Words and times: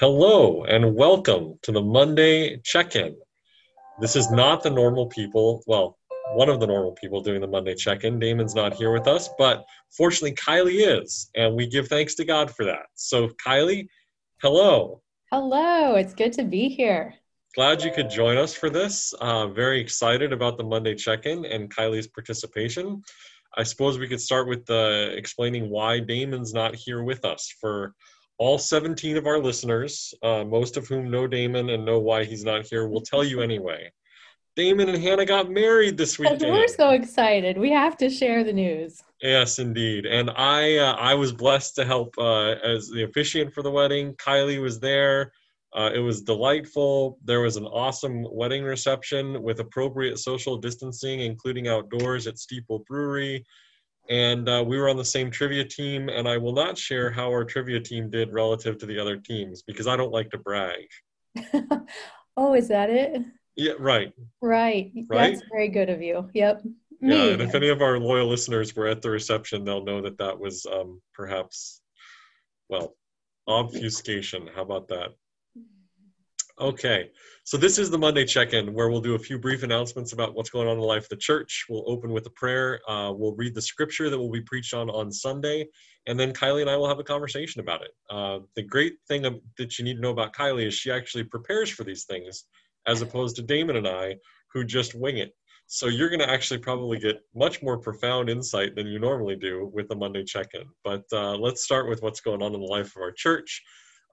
Hello 0.00 0.64
and 0.64 0.96
welcome 0.96 1.56
to 1.62 1.70
the 1.70 1.80
Monday 1.80 2.56
check 2.64 2.96
in. 2.96 3.14
This 4.00 4.16
is 4.16 4.28
not 4.28 4.60
the 4.60 4.70
normal 4.70 5.06
people, 5.06 5.62
well, 5.68 5.96
one 6.32 6.48
of 6.48 6.58
the 6.58 6.66
normal 6.66 6.90
people 6.90 7.20
doing 7.20 7.40
the 7.40 7.46
Monday 7.46 7.76
check 7.76 8.02
in. 8.02 8.18
Damon's 8.18 8.56
not 8.56 8.74
here 8.74 8.90
with 8.90 9.06
us, 9.06 9.30
but 9.38 9.64
fortunately, 9.96 10.34
Kylie 10.34 11.00
is, 11.00 11.30
and 11.36 11.54
we 11.54 11.68
give 11.68 11.86
thanks 11.86 12.16
to 12.16 12.24
God 12.24 12.50
for 12.50 12.64
that. 12.64 12.86
So, 12.96 13.28
Kylie, 13.46 13.86
hello. 14.42 15.00
Hello, 15.30 15.94
it's 15.94 16.12
good 16.12 16.32
to 16.32 16.42
be 16.42 16.68
here. 16.68 17.14
Glad 17.54 17.84
you 17.84 17.92
could 17.92 18.10
join 18.10 18.36
us 18.36 18.52
for 18.52 18.70
this. 18.70 19.12
Uh, 19.20 19.46
very 19.46 19.80
excited 19.80 20.32
about 20.32 20.58
the 20.58 20.64
Monday 20.64 20.96
check 20.96 21.24
in 21.24 21.44
and 21.44 21.72
Kylie's 21.72 22.08
participation. 22.08 23.00
I 23.56 23.62
suppose 23.62 23.96
we 23.96 24.08
could 24.08 24.20
start 24.20 24.48
with 24.48 24.68
uh, 24.68 25.10
explaining 25.12 25.70
why 25.70 26.00
Damon's 26.00 26.52
not 26.52 26.74
here 26.74 27.04
with 27.04 27.24
us 27.24 27.54
for 27.60 27.94
all 28.38 28.58
17 28.58 29.16
of 29.16 29.26
our 29.26 29.38
listeners, 29.38 30.12
uh, 30.22 30.44
most 30.44 30.76
of 30.76 30.88
whom 30.88 31.10
know 31.10 31.26
Damon 31.26 31.70
and 31.70 31.84
know 31.84 31.98
why 31.98 32.24
he's 32.24 32.44
not 32.44 32.66
here, 32.66 32.88
will 32.88 33.00
tell 33.00 33.24
you 33.24 33.40
anyway. 33.40 33.90
Damon 34.56 34.88
and 34.88 35.02
Hannah 35.02 35.24
got 35.24 35.50
married 35.50 35.96
this 35.96 36.18
weekend. 36.18 36.42
We're 36.42 36.68
so 36.68 36.90
excited. 36.90 37.58
We 37.58 37.70
have 37.72 37.96
to 37.98 38.08
share 38.08 38.44
the 38.44 38.52
news. 38.52 39.02
Yes, 39.20 39.58
indeed. 39.58 40.06
And 40.06 40.30
I, 40.30 40.76
uh, 40.76 40.92
I 40.94 41.14
was 41.14 41.32
blessed 41.32 41.74
to 41.76 41.84
help 41.84 42.14
uh, 42.18 42.50
as 42.62 42.88
the 42.88 43.02
officiant 43.02 43.52
for 43.52 43.62
the 43.62 43.70
wedding. 43.70 44.14
Kylie 44.14 44.62
was 44.62 44.78
there. 44.78 45.32
Uh, 45.74 45.90
it 45.92 45.98
was 45.98 46.22
delightful. 46.22 47.18
There 47.24 47.40
was 47.40 47.56
an 47.56 47.64
awesome 47.64 48.24
wedding 48.30 48.62
reception 48.62 49.42
with 49.42 49.58
appropriate 49.58 50.20
social 50.20 50.56
distancing, 50.56 51.20
including 51.20 51.66
outdoors 51.66 52.28
at 52.28 52.38
Steeple 52.38 52.84
Brewery 52.86 53.44
and 54.10 54.48
uh, 54.48 54.62
we 54.66 54.78
were 54.78 54.88
on 54.88 54.96
the 54.96 55.04
same 55.04 55.30
trivia 55.30 55.64
team 55.64 56.08
and 56.08 56.28
i 56.28 56.36
will 56.36 56.52
not 56.52 56.76
share 56.76 57.10
how 57.10 57.28
our 57.28 57.44
trivia 57.44 57.80
team 57.80 58.10
did 58.10 58.32
relative 58.32 58.76
to 58.78 58.86
the 58.86 58.98
other 58.98 59.16
teams 59.16 59.62
because 59.62 59.86
i 59.86 59.96
don't 59.96 60.12
like 60.12 60.30
to 60.30 60.38
brag. 60.38 60.86
Oh 62.36 62.54
is 62.54 62.68
that 62.68 62.90
it? 62.90 63.22
Yeah 63.56 63.74
right. 63.78 64.12
Right. 64.40 64.92
Right? 65.08 65.34
that's 65.34 65.42
very 65.50 65.68
good 65.68 65.88
of 65.88 66.02
you. 66.02 66.28
Yep. 66.34 66.64
Me. 67.00 67.16
yeah 67.16 67.32
and 67.32 67.42
if 67.42 67.54
any 67.54 67.68
of 67.68 67.82
our 67.82 67.98
loyal 67.98 68.26
listeners 68.26 68.74
were 68.74 68.86
at 68.86 69.02
the 69.02 69.10
reception 69.10 69.64
they'll 69.64 69.84
know 69.84 70.00
that 70.02 70.18
that 70.18 70.38
was 70.38 70.66
um, 70.66 71.00
perhaps 71.12 71.80
well 72.68 72.96
obfuscation. 73.46 74.48
How 74.54 74.62
about 74.62 74.88
that 74.88 75.10
Okay, 76.60 77.10
so 77.42 77.56
this 77.56 77.78
is 77.80 77.90
the 77.90 77.98
Monday 77.98 78.24
check 78.24 78.52
in 78.52 78.72
where 78.72 78.88
we'll 78.88 79.00
do 79.00 79.16
a 79.16 79.18
few 79.18 79.40
brief 79.40 79.64
announcements 79.64 80.12
about 80.12 80.36
what's 80.36 80.50
going 80.50 80.68
on 80.68 80.74
in 80.74 80.78
the 80.78 80.86
life 80.86 81.02
of 81.02 81.08
the 81.08 81.16
church. 81.16 81.64
We'll 81.68 81.82
open 81.90 82.12
with 82.12 82.26
a 82.26 82.30
prayer. 82.30 82.80
Uh, 82.88 83.10
we'll 83.12 83.34
read 83.34 83.56
the 83.56 83.62
scripture 83.62 84.08
that 84.08 84.16
will 84.16 84.30
be 84.30 84.40
preached 84.40 84.72
on 84.72 84.88
on 84.88 85.10
Sunday, 85.10 85.66
and 86.06 86.18
then 86.18 86.32
Kylie 86.32 86.60
and 86.60 86.70
I 86.70 86.76
will 86.76 86.86
have 86.86 87.00
a 87.00 87.04
conversation 87.04 87.60
about 87.60 87.82
it. 87.82 87.90
Uh, 88.08 88.38
the 88.54 88.62
great 88.62 88.94
thing 89.08 89.22
that 89.22 89.78
you 89.78 89.84
need 89.84 89.94
to 89.94 90.00
know 90.00 90.12
about 90.12 90.32
Kylie 90.32 90.68
is 90.68 90.74
she 90.74 90.92
actually 90.92 91.24
prepares 91.24 91.70
for 91.70 91.82
these 91.82 92.04
things, 92.04 92.44
as 92.86 93.02
opposed 93.02 93.34
to 93.34 93.42
Damon 93.42 93.74
and 93.74 93.88
I, 93.88 94.14
who 94.52 94.62
just 94.62 94.94
wing 94.94 95.18
it. 95.18 95.32
So 95.66 95.88
you're 95.88 96.08
going 96.08 96.20
to 96.20 96.30
actually 96.30 96.58
probably 96.58 97.00
get 97.00 97.20
much 97.34 97.64
more 97.64 97.78
profound 97.78 98.30
insight 98.30 98.76
than 98.76 98.86
you 98.86 99.00
normally 99.00 99.34
do 99.34 99.72
with 99.74 99.88
the 99.88 99.96
Monday 99.96 100.22
check 100.22 100.50
in. 100.54 100.66
But 100.84 101.02
uh, 101.12 101.36
let's 101.36 101.64
start 101.64 101.88
with 101.88 102.00
what's 102.00 102.20
going 102.20 102.42
on 102.42 102.54
in 102.54 102.60
the 102.60 102.66
life 102.66 102.94
of 102.94 103.02
our 103.02 103.10
church. 103.10 103.60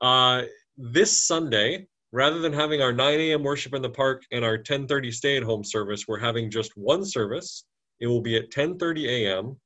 Uh, 0.01 0.43
this 0.75 1.27
Sunday, 1.27 1.85
rather 2.11 2.39
than 2.39 2.53
having 2.53 2.81
our 2.81 2.93
9 2.93 3.19
a.m. 3.19 3.43
worship 3.43 3.73
in 3.73 3.81
the 3.81 3.89
park 3.89 4.23
and 4.31 4.43
our 4.43 4.57
10:30 4.57 5.11
stay-at-home 5.13 5.63
service, 5.63 6.07
we're 6.07 6.19
having 6.19 6.49
just 6.49 6.71
one 6.75 7.05
service. 7.05 7.65
It 7.99 8.07
will 8.07 8.21
be 8.21 8.35
at 8.37 8.51
10:30 8.51 9.07
a.m. 9.07 9.59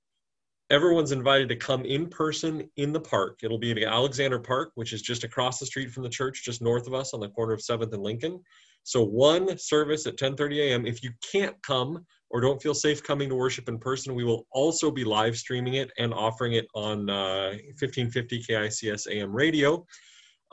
Everyone's 0.72 1.12
invited 1.12 1.50
to 1.50 1.56
come 1.56 1.86
in 1.86 2.10
person 2.10 2.70
in 2.78 2.92
the 2.92 3.00
park. 3.00 3.40
It'll 3.44 3.60
be 3.60 3.72
at 3.72 3.84
Alexander 3.84 4.40
Park, 4.40 4.72
which 4.76 4.94
is 4.94 5.02
just 5.04 5.24
across 5.24 5.60
the 5.60 5.66
street 5.66 5.92
from 5.92 6.02
the 6.02 6.10
church, 6.10 6.44
just 6.44 6.62
north 6.62 6.88
of 6.88 6.96
us 6.96 7.14
on 7.14 7.20
the 7.20 7.30
corner 7.30 7.54
of 7.54 7.60
7th 7.60 7.94
and 7.94 8.02
Lincoln. 8.02 8.42
So 8.84 9.04
one 9.04 9.58
service 9.58 10.06
at 10.06 10.18
10:30 10.18 10.60
a.m. 10.60 10.86
If 10.86 11.04
you 11.04 11.12
can't 11.32 11.56
come 11.64 12.06
or 12.30 12.42
don't 12.42 12.62
feel 12.62 12.74
safe 12.74 13.02
coming 13.02 13.30
to 13.30 13.36
worship 13.36 13.70
in 13.70 13.80
person, 13.80 14.14
we 14.14 14.24
will 14.24 14.46
also 14.52 14.92
be 14.92 15.04
live 15.04 15.38
streaming 15.38 15.76
it 15.76 15.92
and 15.98 16.14
offering 16.14 16.54
it 16.54 16.68
on 16.76 17.10
uh, 17.10 17.58
1550 17.80 18.44
KICS 18.44 19.08
AM 19.12 19.36
radio. 19.36 19.86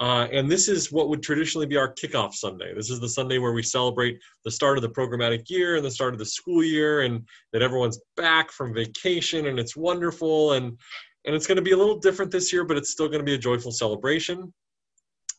Uh, 0.01 0.27
and 0.33 0.51
this 0.51 0.69
is 0.69 0.91
what 0.91 1.09
would 1.09 1.23
traditionally 1.23 1.67
be 1.67 1.77
our 1.77 1.95
kickoff 1.95 2.35
Sunday. 2.35 2.75
This 2.75 2.91
is 2.91 2.99
the 2.99 3.09
Sunday 3.09 3.39
where 3.39 3.53
we 3.53 3.63
celebrate 3.63 4.19
the 4.45 4.51
start 4.51 4.79
of 4.79 4.83
the 4.83 4.89
programmatic 4.89 5.49
year 5.49 5.77
and 5.77 5.85
the 5.85 5.91
start 5.91 6.15
of 6.15 6.19
the 6.19 6.27
school 6.27 6.65
year, 6.65 7.03
and 7.03 7.27
that 7.53 7.63
everyone's 7.63 8.01
back 8.17 8.51
from 8.51 8.75
vacation, 8.75 9.47
and 9.47 9.59
it's 9.59 9.77
wonderful. 9.77 10.53
And 10.53 10.79
and 11.25 11.37
it's 11.37 11.47
going 11.47 11.57
to 11.57 11.63
be 11.63 11.73
a 11.73 11.77
little 11.77 11.99
different 11.99 12.33
this 12.33 12.53
year, 12.53 12.65
but 12.65 12.77
it's 12.77 12.91
still 12.91 13.07
going 13.07 13.21
to 13.21 13.25
be 13.25 13.35
a 13.35 13.39
joyful 13.39 13.71
celebration. 13.71 14.53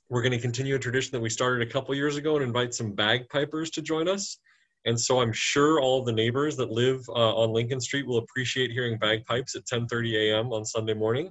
We're 0.10 0.22
going 0.22 0.32
to 0.32 0.40
continue 0.40 0.76
a 0.76 0.80
tradition 0.80 1.12
that 1.14 1.20
we 1.20 1.30
started 1.30 1.68
a 1.68 1.72
couple 1.72 1.94
years 1.96 2.16
ago 2.16 2.36
and 2.36 2.44
invite 2.44 2.74
some 2.74 2.94
bagpipers 2.94 3.70
to 3.72 3.82
join 3.82 4.08
us. 4.08 4.38
And 4.86 5.00
so 5.00 5.22
I'm 5.22 5.34
sure 5.34 5.82
all 5.82 6.04
the 6.04 6.12
neighbors 6.12 6.56
that 6.58 6.70
live 6.70 7.02
uh, 7.10 7.36
on 7.36 7.52
Lincoln 7.52 7.82
Street 7.82 8.06
will 8.06 8.18
appreciate 8.18 8.72
hearing 8.72 8.98
bagpipes 8.98 9.56
at 9.56 9.66
10:30 9.66 10.16
a.m. 10.16 10.54
on 10.54 10.66
Sunday 10.66 10.94
morning. 10.94 11.30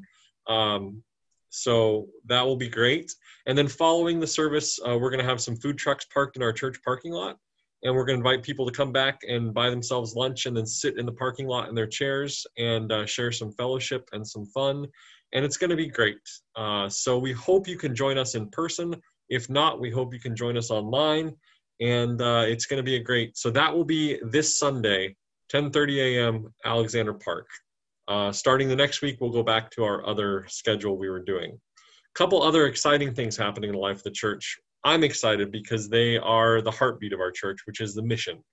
Um, 0.49 1.03
so 1.53 2.09
that 2.25 2.41
will 2.41 2.57
be 2.57 2.69
great. 2.69 3.13
And 3.47 3.57
then 3.57 3.69
following 3.69 4.19
the 4.19 4.27
service, 4.27 4.81
uh, 4.89 4.97
we're 4.97 5.11
going 5.11 5.21
to 5.21 5.29
have 5.29 5.41
some 5.41 5.55
food 5.55 5.77
trucks 5.77 6.07
parked 6.07 6.37
in 6.37 6.43
our 6.43 6.53
church 6.53 6.79
parking 6.83 7.13
lot. 7.13 7.37
And 7.83 7.95
we're 7.95 8.07
going 8.07 8.23
to 8.23 8.27
invite 8.27 8.43
people 8.43 8.65
to 8.65 8.73
come 8.73 8.91
back 8.91 9.21
and 9.29 9.53
buy 9.53 9.69
themselves 9.69 10.15
lunch 10.15 10.47
and 10.47 10.57
then 10.57 10.65
sit 10.65 10.97
in 10.99 11.05
the 11.05 11.13
parking 11.13 11.47
lot 11.47 11.69
in 11.69 11.75
their 11.75 11.87
chairs 11.87 12.47
and 12.57 12.91
uh, 12.91 13.05
share 13.05 13.33
some 13.33 13.53
fellowship 13.53 14.09
and 14.13 14.27
some 14.27 14.47
fun. 14.47 14.87
And 15.35 15.45
it's 15.45 15.59
going 15.59 15.71
to 15.71 15.77
be 15.77 15.89
great. 15.89 16.17
Uh, 16.57 16.89
so 16.89 17.19
we 17.19 17.33
hope 17.33 17.69
you 17.69 17.77
can 17.77 17.95
join 17.95 18.17
us 18.17 18.35
in 18.35 18.49
person. 18.49 18.95
If 19.29 19.51
not, 19.51 19.79
we 19.79 19.91
hope 19.91 20.15
you 20.15 20.21
can 20.21 20.35
join 20.35 20.57
us 20.57 20.71
online. 20.71 21.35
And 21.81 22.23
uh, 22.23 22.45
it's 22.47 22.65
going 22.65 22.79
to 22.79 22.83
be 22.83 22.97
a 22.97 23.03
great. 23.03 23.37
So 23.37 23.51
that 23.51 23.75
will 23.75 23.85
be 23.85 24.19
this 24.23 24.59
Sunday, 24.59 25.17
10:30 25.53 26.17
a.m. 26.17 26.55
Alexander 26.65 27.13
Park. 27.13 27.47
Uh, 28.13 28.31
starting 28.31 28.69
the 28.69 28.77
next 28.77 29.01
week, 29.01 29.17
we'll 29.23 29.31
go 29.31 29.43
back 29.43 29.71
to 29.71 29.83
our 29.83 30.07
other 30.07 30.45
schedule 30.47 30.99
we 30.99 31.09
were 31.09 31.25
doing. 31.25 31.51
A 31.53 32.15
couple 32.15 32.43
other 32.43 32.67
exciting 32.67 33.15
things 33.15 33.39
happening 33.39 33.71
in 33.71 33.75
the 33.75 33.81
life 33.81 33.97
of 33.97 34.03
the 34.03 34.11
church. 34.11 34.59
I'm 34.85 35.03
excited 35.03 35.51
because 35.51 35.89
they 35.89 36.19
are 36.19 36.61
the 36.61 36.71
heartbeat 36.71 37.15
of 37.15 37.21
our 37.21 37.31
church, 37.31 37.61
which 37.65 37.81
is 37.81 37.95
the 37.95 38.03
mission. 38.03 38.45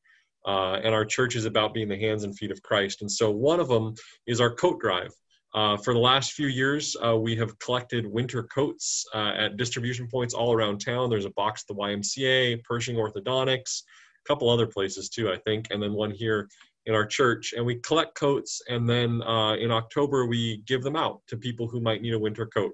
Uh, 0.48 0.76
and 0.82 0.96
our 0.96 1.04
church 1.04 1.36
is 1.36 1.44
about 1.44 1.74
being 1.74 1.90
the 1.90 2.00
hands 2.00 2.24
and 2.24 2.38
feet 2.38 2.52
of 2.52 2.62
Christ. 2.62 3.02
And 3.02 3.12
so 3.12 3.32
one 3.32 3.60
of 3.60 3.68
them 3.68 3.96
is 4.28 4.40
our 4.40 4.56
coat 4.56 4.80
drive. 4.80 5.12
Uh, 5.54 5.76
for 5.76 5.94
the 5.94 6.00
last 6.00 6.32
few 6.32 6.48
years, 6.48 6.96
uh, 7.06 7.18
we 7.18 7.36
have 7.36 7.60
collected 7.60 8.08
winter 8.08 8.44
coats 8.44 9.04
uh, 9.14 9.34
at 9.36 9.58
distribution 9.58 10.08
points 10.08 10.34
all 10.34 10.54
around 10.54 10.78
town. 10.78 11.10
There's 11.10 11.26
a 11.26 11.32
box 11.32 11.66
at 11.68 11.76
the 11.76 11.82
YMCA, 11.82 12.64
Pershing 12.64 12.96
Orthodontics, 12.96 13.82
a 14.26 14.26
couple 14.26 14.50
other 14.50 14.68
places 14.68 15.10
too, 15.10 15.30
I 15.30 15.38
think, 15.40 15.68
and 15.70 15.84
then 15.84 15.92
one 15.92 16.12
here 16.12 16.48
in 16.90 16.96
our 16.96 17.06
church 17.06 17.54
and 17.56 17.64
we 17.64 17.76
collect 17.76 18.16
coats 18.16 18.62
and 18.68 18.90
then 18.90 19.22
uh, 19.22 19.54
in 19.54 19.72
october 19.72 20.26
we 20.26 20.64
give 20.66 20.82
them 20.82 20.96
out 20.96 21.22
to 21.28 21.38
people 21.38 21.68
who 21.68 21.80
might 21.80 22.02
need 22.02 22.14
a 22.16 22.20
winter 22.20 22.48
coat. 22.48 22.74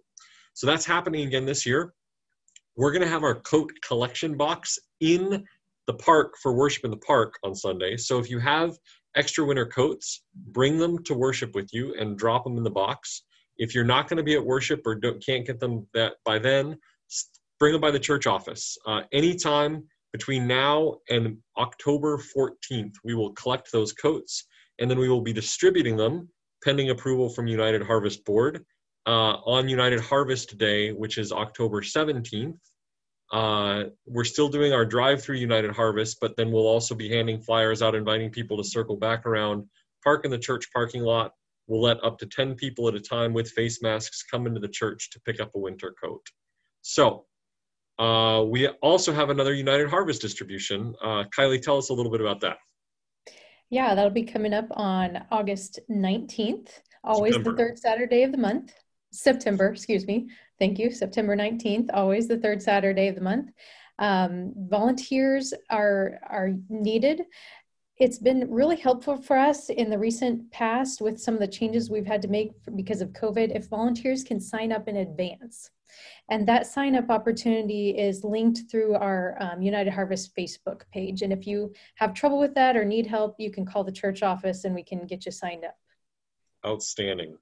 So 0.53 0.65
that's 0.65 0.85
happening 0.85 1.27
again 1.27 1.45
this 1.45 1.65
year. 1.65 1.93
We're 2.77 2.91
going 2.91 3.01
to 3.03 3.09
have 3.09 3.23
our 3.23 3.35
coat 3.35 3.71
collection 3.85 4.37
box 4.37 4.79
in 5.01 5.45
the 5.85 5.93
park 5.93 6.35
for 6.41 6.53
worship 6.53 6.85
in 6.85 6.91
the 6.91 6.97
park 6.97 7.33
on 7.43 7.53
sunday. 7.53 7.97
So 7.97 8.17
if 8.17 8.29
you 8.29 8.39
have 8.39 8.77
extra 9.15 9.43
winter 9.45 9.65
coats 9.65 10.23
bring 10.47 10.77
them 10.77 11.03
to 11.03 11.13
worship 11.13 11.53
with 11.53 11.69
you 11.73 11.93
and 11.99 12.17
drop 12.17 12.45
them 12.45 12.57
in 12.57 12.63
the 12.63 12.69
box. 12.69 13.23
If 13.57 13.75
you're 13.75 13.85
not 13.85 14.07
going 14.07 14.17
to 14.17 14.23
be 14.23 14.35
at 14.35 14.45
worship 14.45 14.81
or 14.85 14.99
can't 15.25 15.45
get 15.45 15.59
them 15.59 15.87
that 15.93 16.13
by 16.23 16.39
then 16.39 16.77
bring 17.59 17.73
them 17.73 17.81
by 17.81 17.91
the 17.91 17.99
church 17.99 18.27
office. 18.27 18.77
Uh, 18.85 19.01
anytime 19.13 19.83
between 20.15 20.47
now 20.47 20.95
and 21.09 21.37
October 21.57 22.17
14th, 22.17 22.93
we 23.03 23.13
will 23.13 23.33
collect 23.33 23.69
those 23.69 23.91
coats 23.91 24.45
and 24.79 24.89
then 24.89 24.97
we 24.97 25.09
will 25.09 25.19
be 25.19 25.33
distributing 25.33 25.97
them 25.97 26.29
pending 26.63 26.89
approval 26.89 27.27
from 27.27 27.47
United 27.47 27.81
Harvest 27.83 28.23
Board 28.23 28.63
uh, 29.05 29.33
on 29.55 29.67
United 29.67 29.99
Harvest 29.99 30.57
Day, 30.57 30.93
which 30.93 31.17
is 31.17 31.33
October 31.33 31.81
17th. 31.81 32.57
Uh, 33.33 33.83
we're 34.05 34.23
still 34.23 34.47
doing 34.47 34.71
our 34.71 34.85
drive 34.85 35.21
through 35.21 35.35
United 35.35 35.71
Harvest, 35.71 36.19
but 36.21 36.37
then 36.37 36.49
we'll 36.49 36.65
also 36.65 36.95
be 36.95 37.09
handing 37.09 37.41
flyers 37.41 37.81
out 37.81 37.93
inviting 37.93 38.29
people 38.29 38.55
to 38.55 38.63
circle 38.63 38.95
back 38.95 39.25
around, 39.25 39.65
park 40.01 40.23
in 40.23 40.31
the 40.31 40.39
church 40.39 40.71
parking 40.71 41.01
lot. 41.01 41.33
We'll 41.67 41.81
let 41.81 42.01
up 42.05 42.19
to 42.19 42.25
10 42.25 42.55
people 42.55 42.87
at 42.87 42.95
a 42.95 43.01
time 43.01 43.33
with 43.33 43.51
face 43.51 43.81
masks 43.81 44.23
come 44.23 44.47
into 44.47 44.61
the 44.61 44.69
church 44.69 45.09
to 45.09 45.19
pick 45.25 45.41
up 45.41 45.51
a 45.55 45.59
winter 45.59 45.93
coat. 46.01 46.25
So 46.83 47.25
uh, 47.99 48.43
we 48.47 48.67
also 48.67 49.13
have 49.13 49.29
another 49.29 49.53
United 49.53 49.89
Harvest 49.89 50.21
distribution. 50.21 50.93
Uh, 51.01 51.23
Kylie, 51.35 51.61
tell 51.61 51.77
us 51.77 51.89
a 51.89 51.93
little 51.93 52.11
bit 52.11 52.21
about 52.21 52.41
that. 52.41 52.57
Yeah, 53.69 53.95
that'll 53.95 54.11
be 54.11 54.23
coming 54.23 54.53
up 54.53 54.67
on 54.71 55.25
August 55.31 55.79
19th, 55.89 56.69
always 57.03 57.33
September. 57.33 57.51
the 57.51 57.57
third 57.57 57.79
Saturday 57.79 58.23
of 58.23 58.31
the 58.31 58.37
month. 58.37 58.73
September, 59.11 59.67
excuse 59.69 60.05
me. 60.05 60.29
Thank 60.59 60.77
you. 60.77 60.91
September 60.91 61.35
19th, 61.35 61.89
always 61.93 62.27
the 62.27 62.37
third 62.37 62.61
Saturday 62.61 63.07
of 63.07 63.15
the 63.15 63.21
month. 63.21 63.51
Um, 63.97 64.53
volunteers 64.55 65.53
are, 65.69 66.19
are 66.29 66.51
needed. 66.69 67.21
it's 67.97 68.19
been 68.19 68.51
really 68.51 68.75
helpful 68.75 69.15
for 69.15 69.37
us 69.37 69.69
in 69.69 69.89
the 69.89 69.97
recent 69.97 70.51
past 70.51 70.99
with 70.99 71.17
some 71.19 71.33
of 71.33 71.39
the 71.39 71.47
changes 71.47 71.89
we've 71.89 72.05
had 72.05 72.21
to 72.21 72.27
make 72.27 72.51
because 72.75 73.01
of 73.01 73.13
COVID 73.13 73.55
if 73.55 73.67
volunteers 73.67 74.21
can 74.21 74.39
sign 74.39 74.73
up 74.73 74.89
in 74.89 74.97
advance. 74.97 75.71
And 76.29 76.47
that 76.47 76.67
sign 76.67 76.95
up 76.95 77.09
opportunity 77.09 77.91
is 77.91 78.23
linked 78.23 78.63
through 78.69 78.95
our 78.95 79.37
um, 79.39 79.61
United 79.61 79.93
Harvest 79.93 80.35
Facebook 80.35 80.81
page. 80.91 81.21
And 81.21 81.31
if 81.31 81.45
you 81.45 81.73
have 81.95 82.13
trouble 82.13 82.39
with 82.39 82.55
that 82.55 82.75
or 82.75 82.85
need 82.85 83.05
help, 83.05 83.35
you 83.37 83.51
can 83.51 83.65
call 83.65 83.83
the 83.83 83.91
church 83.91 84.23
office 84.23 84.63
and 84.63 84.73
we 84.73 84.83
can 84.83 85.05
get 85.05 85.25
you 85.25 85.31
signed 85.31 85.65
up. 85.65 85.77
Outstanding. 86.65 87.37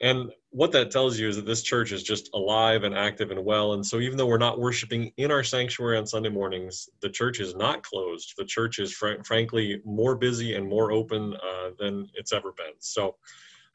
And 0.00 0.30
what 0.50 0.72
that 0.72 0.90
tells 0.90 1.18
you 1.18 1.28
is 1.28 1.36
that 1.36 1.46
this 1.46 1.62
church 1.62 1.92
is 1.92 2.02
just 2.02 2.30
alive 2.32 2.84
and 2.84 2.94
active 2.96 3.30
and 3.30 3.44
well. 3.44 3.72
And 3.72 3.84
so, 3.84 3.98
even 3.98 4.16
though 4.16 4.26
we're 4.26 4.38
not 4.38 4.60
worshiping 4.60 5.12
in 5.16 5.30
our 5.30 5.42
sanctuary 5.42 5.98
on 5.98 6.06
Sunday 6.06 6.28
mornings, 6.28 6.88
the 7.00 7.10
church 7.10 7.40
is 7.40 7.56
not 7.56 7.82
closed. 7.82 8.34
The 8.38 8.44
church 8.44 8.78
is, 8.78 8.92
fr- 8.92 9.22
frankly, 9.24 9.80
more 9.84 10.14
busy 10.14 10.54
and 10.54 10.68
more 10.68 10.92
open 10.92 11.34
uh, 11.34 11.70
than 11.78 12.08
it's 12.14 12.32
ever 12.32 12.52
been. 12.52 12.74
So, 12.78 13.16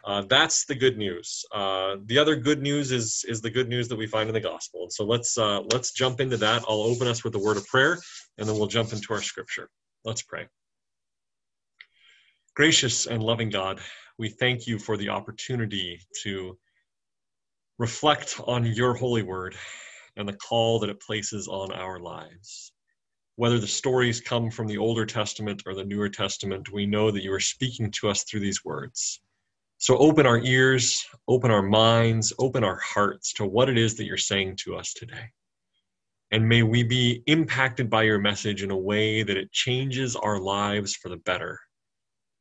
uh, 0.06 0.24
that's 0.28 0.66
the 0.66 0.76
good 0.76 0.98
news. 0.98 1.46
Uh, 1.54 1.96
the 2.06 2.18
other 2.18 2.36
good 2.36 2.62
news 2.62 2.92
is 2.92 3.24
is 3.28 3.42
the 3.42 3.50
good 3.50 3.70
news 3.70 3.88
that 3.88 3.96
we 3.96 4.06
find 4.06 4.30
in 4.30 4.34
the 4.34 4.42
gospel. 4.42 4.88
So 4.90 5.06
let's 5.06 5.38
uh, 5.38 5.62
let's 5.72 5.92
jump 5.92 6.20
into 6.20 6.38
that. 6.38 6.64
I'll 6.68 6.82
open 6.82 7.08
us 7.08 7.24
with 7.24 7.36
a 7.36 7.40
word 7.40 7.58
of 7.58 7.66
prayer, 7.68 7.98
and 8.38 8.48
then 8.48 8.58
we'll 8.58 8.68
jump 8.68 8.92
into 8.92 9.14
our 9.14 9.22
scripture. 9.22 9.70
Let's 10.04 10.22
pray. 10.22 10.48
Gracious 12.56 13.08
and 13.08 13.24
loving 13.24 13.50
God, 13.50 13.80
we 14.20 14.30
thank 14.30 14.68
you 14.68 14.78
for 14.78 14.98
the 14.98 15.10
opportunity 15.10 16.00
to 16.24 16.58
reflect 17.80 18.40
on 18.46 18.66
your 18.66 18.94
holy 18.94 19.24
word 19.24 19.56
and 20.18 20.28
the 20.28 20.34
call 20.34 20.80
that 20.80 20.90
it 20.90 21.02
places 21.02 21.48
on 21.48 21.72
our 21.72 22.00
lives. 22.00 22.72
Whether 23.36 23.58
the 23.58 23.68
stories 23.68 24.22
come 24.22 24.52
from 24.52 24.68
the 24.68 24.78
Older 24.78 25.08
Testament 25.08 25.64
or 25.66 25.74
the 25.74 25.84
Newer 25.84 26.10
Testament, 26.10 26.72
we 26.72 26.86
know 26.86 27.10
that 27.10 27.24
you 27.24 27.34
are 27.34 27.40
speaking 27.40 27.90
to 27.92 28.10
us 28.10 28.24
through 28.24 28.42
these 28.42 28.64
words. 28.64 29.23
So 29.84 29.98
open 29.98 30.26
our 30.26 30.40
ears, 30.40 31.06
open 31.28 31.52
our 31.52 31.62
minds, 31.62 32.32
open 32.40 32.64
our 32.64 32.80
hearts 32.80 33.34
to 33.34 33.46
what 33.46 33.68
it 33.68 33.78
is 33.78 33.96
that 33.96 34.06
you're 34.06 34.16
saying 34.16 34.56
to 34.64 34.78
us 34.78 34.94
today. 34.94 35.26
And 36.32 36.48
may 36.48 36.64
we 36.64 36.84
be 36.84 37.22
impacted 37.28 37.90
by 37.90 38.04
your 38.04 38.18
message 38.18 38.64
in 38.64 38.72
a 38.72 38.78
way 38.78 39.24
that 39.24 39.36
it 39.36 39.52
changes 39.52 40.16
our 40.16 40.40
lives 40.40 40.96
for 40.96 41.10
the 41.10 41.18
better 41.18 41.60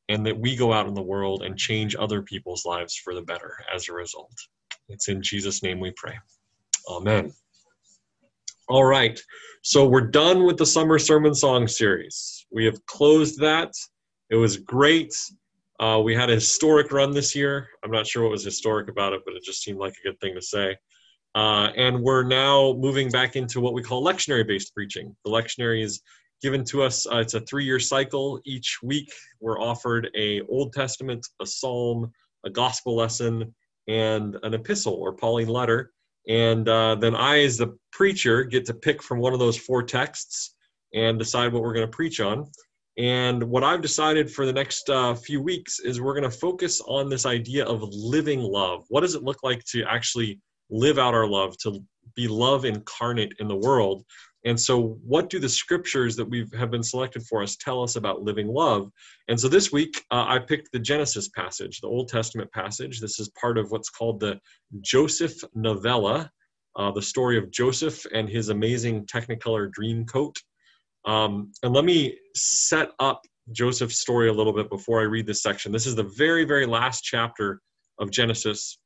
and 0.08 0.24
that 0.24 0.38
we 0.38 0.54
go 0.54 0.72
out 0.72 0.86
in 0.86 0.94
the 0.94 1.02
world 1.02 1.42
and 1.42 1.58
change 1.58 1.96
other 1.96 2.22
people's 2.22 2.64
lives 2.64 2.94
for 2.94 3.12
the 3.12 3.22
better 3.22 3.56
as 3.74 3.88
a 3.88 3.92
result. 3.92 4.30
It's 4.88 5.08
in 5.08 5.20
Jesus' 5.20 5.64
name 5.64 5.80
we 5.80 5.92
pray. 5.96 6.16
Amen. 6.88 7.32
All 8.68 8.84
right, 8.84 9.20
so 9.62 9.88
we're 9.88 10.06
done 10.06 10.44
with 10.44 10.58
the 10.58 10.66
summer 10.66 11.00
sermon 11.00 11.34
song 11.34 11.66
series. 11.66 12.46
We 12.52 12.64
have 12.66 12.86
closed 12.86 13.40
that. 13.40 13.72
It 14.30 14.36
was 14.36 14.58
great. 14.58 15.12
Uh, 15.82 15.98
we 15.98 16.14
had 16.14 16.30
a 16.30 16.34
historic 16.34 16.92
run 16.92 17.10
this 17.10 17.34
year. 17.34 17.68
I'm 17.84 17.90
not 17.90 18.06
sure 18.06 18.22
what 18.22 18.30
was 18.30 18.44
historic 18.44 18.88
about 18.88 19.14
it, 19.14 19.22
but 19.24 19.34
it 19.34 19.42
just 19.42 19.64
seemed 19.64 19.80
like 19.80 19.92
a 19.92 20.08
good 20.08 20.20
thing 20.20 20.32
to 20.36 20.40
say. 20.40 20.76
Uh, 21.34 21.70
and 21.76 22.00
we're 22.00 22.22
now 22.22 22.74
moving 22.74 23.10
back 23.10 23.34
into 23.34 23.60
what 23.60 23.74
we 23.74 23.82
call 23.82 24.04
lectionary 24.04 24.46
based 24.46 24.72
preaching. 24.74 25.16
The 25.24 25.30
lectionary 25.32 25.82
is 25.82 26.00
given 26.40 26.62
to 26.66 26.84
us. 26.84 27.04
Uh, 27.04 27.16
it's 27.16 27.34
a 27.34 27.40
three-year 27.40 27.80
cycle. 27.80 28.40
Each 28.44 28.78
week, 28.84 29.12
we're 29.40 29.60
offered 29.60 30.08
a 30.16 30.42
Old 30.42 30.72
Testament, 30.72 31.26
a 31.40 31.46
Psalm, 31.46 32.12
a 32.46 32.50
Gospel 32.50 32.94
lesson, 32.94 33.52
and 33.88 34.36
an 34.44 34.54
epistle 34.54 34.94
or 34.94 35.12
Pauline 35.14 35.48
letter. 35.48 35.90
And 36.28 36.68
uh, 36.68 36.94
then 36.94 37.16
I, 37.16 37.40
as 37.40 37.56
the 37.56 37.76
preacher, 37.90 38.44
get 38.44 38.66
to 38.66 38.74
pick 38.74 39.02
from 39.02 39.18
one 39.18 39.32
of 39.32 39.40
those 39.40 39.56
four 39.56 39.82
texts 39.82 40.54
and 40.94 41.18
decide 41.18 41.52
what 41.52 41.62
we're 41.62 41.74
going 41.74 41.90
to 41.90 41.96
preach 41.96 42.20
on. 42.20 42.48
And 42.98 43.42
what 43.44 43.64
I've 43.64 43.80
decided 43.80 44.30
for 44.30 44.44
the 44.44 44.52
next 44.52 44.90
uh, 44.90 45.14
few 45.14 45.40
weeks 45.40 45.80
is 45.80 46.00
we're 46.00 46.18
going 46.18 46.30
to 46.30 46.38
focus 46.38 46.80
on 46.82 47.08
this 47.08 47.24
idea 47.24 47.64
of 47.64 47.82
living 47.82 48.40
love. 48.40 48.84
What 48.88 49.00
does 49.00 49.14
it 49.14 49.22
look 49.22 49.42
like 49.42 49.64
to 49.66 49.84
actually 49.84 50.40
live 50.68 50.98
out 50.98 51.14
our 51.14 51.26
love, 51.26 51.56
to 51.58 51.82
be 52.14 52.28
love 52.28 52.64
incarnate 52.64 53.32
in 53.38 53.48
the 53.48 53.56
world? 53.56 54.04
And 54.44 54.58
so, 54.60 54.98
what 55.04 55.30
do 55.30 55.38
the 55.38 55.48
scriptures 55.48 56.16
that 56.16 56.28
we 56.28 56.46
have 56.58 56.70
been 56.70 56.82
selected 56.82 57.22
for 57.26 57.42
us 57.42 57.56
tell 57.56 57.82
us 57.82 57.96
about 57.96 58.22
living 58.22 58.48
love? 58.48 58.90
And 59.28 59.38
so, 59.38 59.48
this 59.48 59.70
week 59.70 60.04
uh, 60.10 60.24
I 60.26 60.40
picked 60.40 60.72
the 60.72 60.80
Genesis 60.80 61.28
passage, 61.28 61.80
the 61.80 61.86
Old 61.86 62.08
Testament 62.08 62.50
passage. 62.52 63.00
This 63.00 63.20
is 63.20 63.28
part 63.40 63.56
of 63.56 63.70
what's 63.70 63.88
called 63.88 64.18
the 64.18 64.40
Joseph 64.80 65.34
novella, 65.54 66.30
uh, 66.76 66.90
the 66.90 67.02
story 67.02 67.38
of 67.38 67.52
Joseph 67.52 68.04
and 68.12 68.28
his 68.28 68.48
amazing 68.48 69.06
Technicolor 69.06 69.70
dream 69.70 70.04
coat. 70.06 70.36
Um, 71.04 71.52
and 71.62 71.74
let 71.74 71.84
me 71.84 72.18
set 72.34 72.90
up 72.98 73.22
Joseph's 73.50 73.98
story 73.98 74.28
a 74.28 74.32
little 74.32 74.52
bit 74.52 74.70
before 74.70 75.00
I 75.00 75.04
read 75.04 75.26
this 75.26 75.42
section. 75.42 75.72
This 75.72 75.86
is 75.86 75.94
the 75.94 76.10
very, 76.16 76.44
very 76.44 76.66
last 76.66 77.02
chapter 77.02 77.60
of 77.98 78.10
Genesis. 78.10 78.78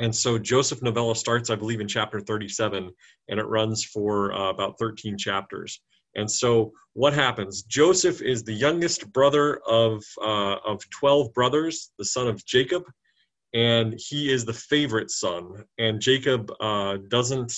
And 0.00 0.14
so 0.14 0.38
Joseph 0.38 0.82
novella 0.82 1.16
starts, 1.16 1.50
I 1.50 1.56
believe, 1.56 1.80
in 1.80 1.88
chapter 1.88 2.20
37, 2.20 2.90
and 3.28 3.40
it 3.40 3.46
runs 3.46 3.84
for 3.84 4.32
uh, 4.32 4.50
about 4.50 4.78
13 4.78 5.18
chapters. 5.18 5.80
And 6.14 6.30
so 6.30 6.72
what 6.94 7.12
happens? 7.12 7.62
Joseph 7.62 8.22
is 8.22 8.42
the 8.42 8.52
youngest 8.52 9.12
brother 9.12 9.60
of, 9.68 10.02
uh, 10.20 10.56
of 10.66 10.82
12 10.90 11.32
brothers, 11.34 11.90
the 11.98 12.04
son 12.04 12.28
of 12.28 12.44
Jacob, 12.44 12.84
and 13.54 13.94
he 13.98 14.32
is 14.32 14.44
the 14.44 14.52
favorite 14.52 15.10
son. 15.10 15.64
And 15.78 16.00
Jacob 16.00 16.52
uh, 16.60 16.98
doesn't 17.08 17.52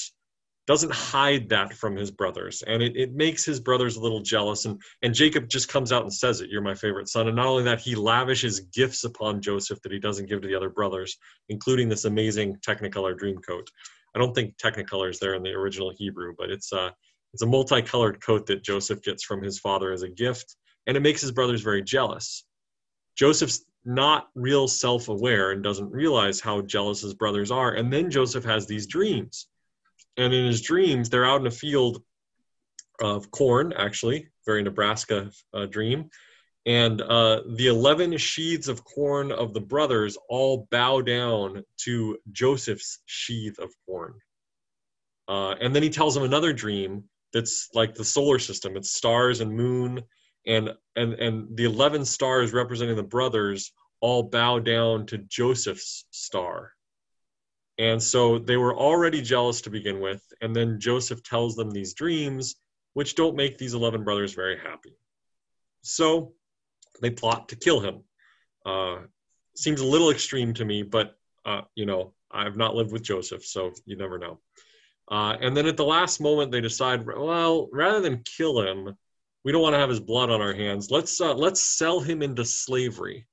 doesn't 0.70 0.94
hide 0.94 1.48
that 1.48 1.74
from 1.74 1.96
his 1.96 2.12
brothers. 2.12 2.62
And 2.64 2.80
it, 2.80 2.96
it 2.96 3.12
makes 3.12 3.44
his 3.44 3.58
brothers 3.58 3.96
a 3.96 4.00
little 4.00 4.20
jealous. 4.20 4.66
And, 4.66 4.80
and 5.02 5.12
jacob 5.12 5.48
just 5.48 5.68
comes 5.68 5.90
out 5.90 6.02
and 6.02 6.14
says 6.14 6.40
it 6.40 6.48
you're 6.48 6.62
my 6.62 6.76
favorite 6.76 7.08
son. 7.08 7.26
And 7.26 7.34
not 7.34 7.46
only 7.46 7.64
that 7.64 7.80
he 7.80 7.96
lavishes 7.96 8.60
gifts 8.60 9.02
upon 9.02 9.42
joseph 9.42 9.82
that 9.82 9.90
he 9.90 9.98
doesn't 9.98 10.28
give 10.28 10.40
to 10.42 10.48
the 10.48 10.54
other 10.54 10.70
brothers 10.70 11.18
including 11.48 11.88
this 11.88 12.04
amazing 12.04 12.56
technicolor 12.64 13.18
dream 13.18 13.38
coat 13.38 13.68
i 14.14 14.18
don't 14.20 14.32
think 14.32 14.56
technicolor 14.58 15.10
is 15.10 15.18
there 15.18 15.34
in 15.34 15.42
the 15.42 15.50
original 15.50 15.92
hebrew 15.96 16.32
but 16.38 16.50
it's 16.50 16.70
a 16.72 16.94
it's 17.32 17.42
a 17.42 17.46
multicolored 17.46 18.20
coat 18.20 18.46
that 18.46 18.62
joseph 18.62 19.02
gets 19.02 19.24
from 19.24 19.42
his 19.42 19.58
father 19.58 19.92
as 19.92 20.02
a 20.02 20.08
gift. 20.08 20.56
And 20.86 20.96
it 20.96 21.00
makes 21.00 21.20
his 21.20 21.32
brothers 21.32 21.62
very 21.62 21.82
jealous. 21.82 22.44
Joseph's 23.16 23.64
not 23.84 24.28
real 24.34 24.66
self-aware 24.66 25.52
and 25.52 25.62
doesn't 25.62 25.90
realize 25.90 26.40
how 26.40 26.62
jealous 26.62 27.02
his 27.02 27.14
brothers 27.14 27.50
are. 27.50 27.74
And 27.74 27.92
then 27.92 28.10
joseph 28.10 28.44
has 28.44 28.66
these 28.66 28.86
dreams 28.86 29.48
and 30.20 30.34
in 30.34 30.46
his 30.46 30.60
dreams, 30.60 31.08
they're 31.08 31.26
out 31.26 31.40
in 31.40 31.46
a 31.46 31.50
field 31.50 32.02
of 33.00 33.30
corn, 33.30 33.72
actually, 33.76 34.28
very 34.46 34.62
Nebraska 34.62 35.30
uh, 35.54 35.66
dream. 35.66 36.10
And 36.66 37.00
uh, 37.00 37.40
the 37.56 37.68
11 37.68 38.18
sheaths 38.18 38.68
of 38.68 38.84
corn 38.84 39.32
of 39.32 39.54
the 39.54 39.60
brothers 39.60 40.18
all 40.28 40.68
bow 40.70 41.00
down 41.00 41.64
to 41.84 42.18
Joseph's 42.32 42.98
sheath 43.06 43.58
of 43.58 43.70
corn. 43.86 44.14
Uh, 45.26 45.54
and 45.60 45.74
then 45.74 45.82
he 45.82 45.88
tells 45.88 46.16
him 46.16 46.24
another 46.24 46.52
dream 46.52 47.04
that's 47.32 47.68
like 47.74 47.94
the 47.94 48.04
solar 48.04 48.38
system 48.38 48.76
it's 48.76 48.92
stars 48.92 49.40
and 49.40 49.52
moon 49.52 50.02
and 50.46 50.70
and 50.96 51.14
and 51.14 51.56
the 51.56 51.64
11 51.64 52.04
stars 52.04 52.52
representing 52.52 52.96
the 52.96 53.02
brothers 53.02 53.72
all 54.00 54.22
bow 54.22 54.58
down 54.58 55.06
to 55.06 55.18
joseph's 55.18 56.04
star 56.10 56.72
and 57.80 58.02
so 58.02 58.38
they 58.38 58.58
were 58.58 58.76
already 58.76 59.22
jealous 59.22 59.62
to 59.62 59.70
begin 59.70 60.00
with. 60.00 60.22
And 60.42 60.54
then 60.54 60.78
Joseph 60.78 61.22
tells 61.22 61.56
them 61.56 61.70
these 61.70 61.94
dreams, 61.94 62.56
which 62.92 63.14
don't 63.14 63.34
make 63.34 63.56
these 63.56 63.72
11 63.72 64.04
brothers 64.04 64.34
very 64.34 64.58
happy. 64.58 64.94
So 65.80 66.34
they 67.00 67.08
plot 67.08 67.48
to 67.48 67.56
kill 67.56 67.80
him. 67.80 68.04
Uh, 68.66 68.98
seems 69.56 69.80
a 69.80 69.86
little 69.86 70.10
extreme 70.10 70.52
to 70.54 70.64
me, 70.66 70.82
but, 70.82 71.16
uh, 71.46 71.62
you 71.74 71.86
know, 71.86 72.12
I've 72.30 72.58
not 72.58 72.74
lived 72.74 72.92
with 72.92 73.02
Joseph, 73.02 73.46
so 73.46 73.72
you 73.86 73.96
never 73.96 74.18
know. 74.18 74.40
Uh, 75.10 75.38
and 75.40 75.56
then 75.56 75.64
at 75.64 75.78
the 75.78 75.84
last 75.84 76.20
moment, 76.20 76.52
they 76.52 76.60
decide, 76.60 77.06
well, 77.06 77.70
rather 77.72 78.02
than 78.02 78.22
kill 78.36 78.60
him, 78.60 78.94
we 79.42 79.52
don't 79.52 79.62
want 79.62 79.72
to 79.72 79.78
have 79.78 79.88
his 79.88 80.00
blood 80.00 80.28
on 80.28 80.42
our 80.42 80.52
hands. 80.52 80.90
Let's 80.90 81.18
uh, 81.18 81.32
let's 81.34 81.62
sell 81.62 81.98
him 81.98 82.20
into 82.20 82.44
slavery. 82.44 83.26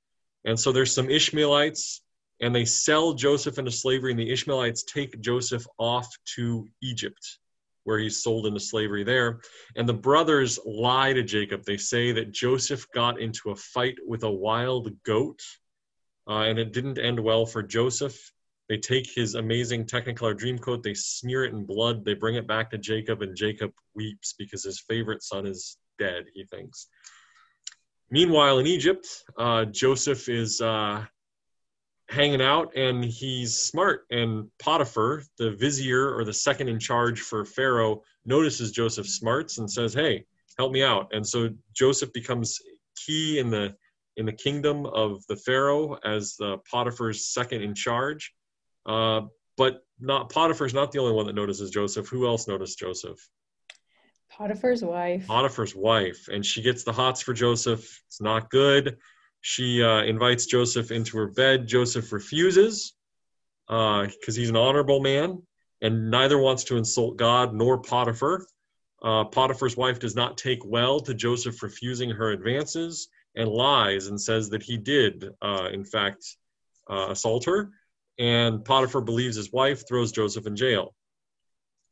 And 0.46 0.58
so 0.58 0.72
there's 0.72 0.96
some 0.96 1.10
Ishmaelites 1.10 2.01
and 2.39 2.53
they 2.53 2.65
sell 2.65 3.13
Joseph 3.13 3.58
into 3.58 3.72
slavery, 3.72 4.12
and 4.12 4.20
the 4.20 4.32
Ishmaelites 4.32 4.84
take 4.84 5.20
Joseph 5.22 5.65
off 5.79 6.08
to 6.36 6.67
Egypt, 6.82 7.39
where 7.84 7.98
he's 7.98 8.22
sold 8.22 8.46
into 8.46 8.60
slavery 8.60 9.03
there. 9.03 9.41
And 9.75 9.89
the 9.89 9.94
brothers 9.94 10.60
lie 10.65 11.13
to 11.13 11.24
Jacob. 11.24 11.63
They 11.63 11.77
say 11.77 12.12
that 12.12 12.32
Joseph 12.32 12.86
got 12.94 13.20
into 13.20 13.51
a 13.51 13.56
fight 13.56 13.96
with 14.06 14.24
a 14.24 14.32
wild 14.32 14.91
goat, 15.03 15.41
uh, 16.29 16.41
and 16.41 16.60
it 16.60 16.74
didn't 16.74 17.00
end 17.00 17.20
well 17.20 17.46
for 17.46 17.63
Joseph. 17.63 18.17
They 18.70 18.77
take 18.77 19.10
his 19.10 19.36
amazing 19.36 19.86
Technicolor 19.86 20.38
dream 20.38 20.60
coat, 20.60 20.84
they 20.84 20.94
smear 20.94 21.46
it 21.46 21.53
in 21.53 21.65
blood, 21.65 22.03
they 22.03 22.13
bring 22.13 22.36
it 22.36 22.48
back 22.48 22.70
to 22.72 22.77
Jacob, 22.77 23.22
and 23.22 23.36
Jacob 23.36 23.72
weeps 23.96 24.34
because 24.38 24.63
his 24.63 24.82
favorite 24.82 25.24
son 25.24 25.48
is 25.48 25.77
dead, 25.98 26.25
he 26.34 26.44
thinks. 26.44 26.88
Meanwhile, 28.12 28.60
in 28.60 28.67
Egypt, 28.67 29.08
uh, 29.39 29.65
Joseph 29.65 30.29
is. 30.29 30.62
Uh, 30.62 31.06
hanging 32.09 32.41
out 32.41 32.75
and 32.75 33.03
he's 33.03 33.57
smart 33.57 34.05
and 34.11 34.47
potiphar 34.59 35.23
the 35.37 35.51
vizier 35.51 36.15
or 36.15 36.23
the 36.23 36.33
second 36.33 36.69
in 36.69 36.79
charge 36.79 37.19
for 37.19 37.43
pharaoh 37.43 38.01
notices 38.25 38.71
joseph's 38.71 39.15
smarts 39.15 39.57
and 39.57 39.69
says 39.69 39.93
hey 39.93 40.23
help 40.57 40.71
me 40.71 40.81
out 40.81 41.09
and 41.11 41.27
so 41.27 41.49
joseph 41.73 42.13
becomes 42.13 42.59
key 42.95 43.39
in 43.39 43.49
the 43.49 43.75
in 44.17 44.25
the 44.25 44.33
kingdom 44.33 44.85
of 44.85 45.25
the 45.27 45.35
Pharaoh 45.35 45.97
as 46.03 46.35
uh, 46.41 46.57
Potiphar's 46.69 47.25
second 47.27 47.61
in 47.61 47.75
charge. 47.75 48.33
Uh, 48.85 49.21
but 49.57 49.83
not 49.99 50.29
Potiphar's 50.29 50.73
not 50.73 50.91
the 50.91 50.99
only 50.99 51.13
one 51.13 51.27
that 51.27 51.35
notices 51.35 51.69
Joseph. 51.69 52.07
Who 52.07 52.27
else 52.27 52.47
noticed 52.47 52.79
Joseph? 52.79 53.17
Potiphar's 54.29 54.83
wife. 54.83 55.25
Potiphar's 55.27 55.75
wife, 55.75 56.27
and 56.31 56.45
she 56.45 56.61
gets 56.61 56.83
the 56.83 56.91
hots 56.91 57.21
for 57.21 57.33
Joseph. 57.33 58.01
It's 58.07 58.21
not 58.21 58.49
good. 58.49 58.97
She 59.41 59.84
uh, 59.84 60.01
invites 60.03 60.46
Joseph 60.46 60.91
into 60.91 61.17
her 61.17 61.27
bed. 61.27 61.67
Joseph 61.67 62.12
refuses 62.12 62.94
because 63.67 64.10
uh, 64.29 64.32
he's 64.32 64.50
an 64.50 64.56
honorable 64.56 65.00
man, 65.01 65.41
and 65.82 66.10
neither 66.10 66.38
wants 66.38 66.65
to 66.65 66.77
insult 66.77 67.17
God 67.17 67.53
nor 67.53 67.82
Potiphar. 67.82 68.46
Uh, 69.03 69.25
Potiphar's 69.25 69.77
wife 69.77 70.00
does 70.00 70.15
not 70.15 70.38
take 70.38 70.65
well 70.65 71.00
to 71.01 71.13
Joseph 71.13 71.62
refusing 71.62 72.10
her 72.10 72.32
advances 72.32 73.10
and 73.36 73.50
lies 73.50 74.08
and 74.08 74.20
says 74.20 74.50
that 74.50 74.63
he 74.63 74.77
did, 74.77 75.29
uh, 75.41 75.70
in 75.72 75.84
fact, 75.86 76.25
uh, 76.89 77.08
assault 77.10 77.46
her. 77.46 77.70
And 78.17 78.65
Potiphar 78.65 79.01
believes 79.01 79.36
his 79.36 79.51
wife, 79.51 79.88
throws 79.88 80.12
Joseph 80.12 80.48
in 80.48 80.56
jail. 80.56 80.96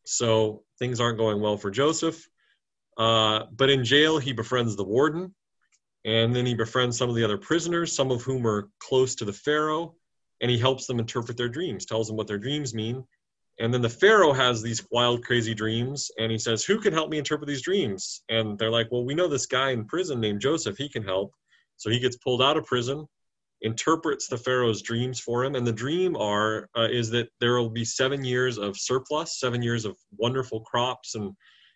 So 0.06 0.64
things 0.80 1.00
aren't 1.00 1.20
going 1.20 1.42
well 1.42 1.58
for 1.58 1.70
Joseph. 1.70 2.28
Uh, 2.98 3.44
but 3.52 3.70
in 3.70 3.84
jail, 3.84 4.18
he 4.18 4.34
befriends 4.34 4.76
the 4.76 4.84
warden, 4.84 5.36
and 6.06 6.36
then 6.36 6.46
he 6.46 6.54
befriends 6.54 6.98
some 6.98 7.10
of 7.10 7.16
the 7.16 7.24
other 7.24 7.38
prisoners, 7.38 7.92
some 7.92 8.12
of 8.12 8.22
whom 8.22 8.46
are 8.46 8.70
close 8.80 9.16
to 9.16 9.26
the 9.26 9.34
Pharaoh, 9.34 9.96
and 10.40 10.52
he 10.52 10.58
helps 10.58 10.86
them 10.86 11.00
interpret 11.00 11.36
their 11.36 11.50
dreams, 11.50 11.86
tells 11.86 12.08
them 12.08 12.16
what 12.16 12.28
their 12.28 12.38
dreams 12.38 12.74
mean. 12.76 13.04
And 13.60 13.74
then 13.74 13.82
the 13.82 13.90
Pharaoh 13.90 14.34
has 14.34 14.62
these 14.62 14.86
wild, 14.92 15.24
crazy 15.24 15.56
dreams, 15.56 16.12
and 16.20 16.32
he 16.32 16.38
says, 16.38 16.64
Who 16.64 16.80
can 16.80 16.94
help 16.94 17.10
me 17.10 17.18
interpret 17.18 17.48
these 17.48 17.64
dreams? 17.64 18.22
And 18.30 18.58
they're 18.60 18.72
like, 18.72 18.92
Well, 18.92 19.06
we 19.06 19.16
know 19.16 19.28
this 19.28 19.48
guy 19.48 19.72
in 19.72 19.86
prison 19.86 20.20
named 20.20 20.42
Joseph, 20.42 20.78
he 20.78 20.90
can 20.90 21.04
help. 21.04 21.34
So 21.78 21.90
he 21.90 22.00
gets 22.00 22.18
pulled 22.18 22.42
out 22.42 22.58
of 22.58 22.66
prison, 22.66 23.08
interprets 23.62 24.28
the 24.28 24.38
Pharaoh's 24.38 24.82
dreams 24.82 25.20
for 25.20 25.44
him, 25.44 25.56
and 25.56 25.66
the 25.66 25.74
dream 25.74 26.16
are 26.18 26.70
uh, 26.78 26.88
is 26.92 27.10
that 27.12 27.30
there 27.40 27.58
will 27.58 27.70
be 27.70 27.86
seven 27.86 28.24
years 28.24 28.58
of 28.58 28.78
surplus, 28.78 29.40
seven 29.40 29.62
years 29.62 29.86
of 29.86 29.98
wonderful 30.18 30.62
crops, 30.62 31.16
and 31.16 31.34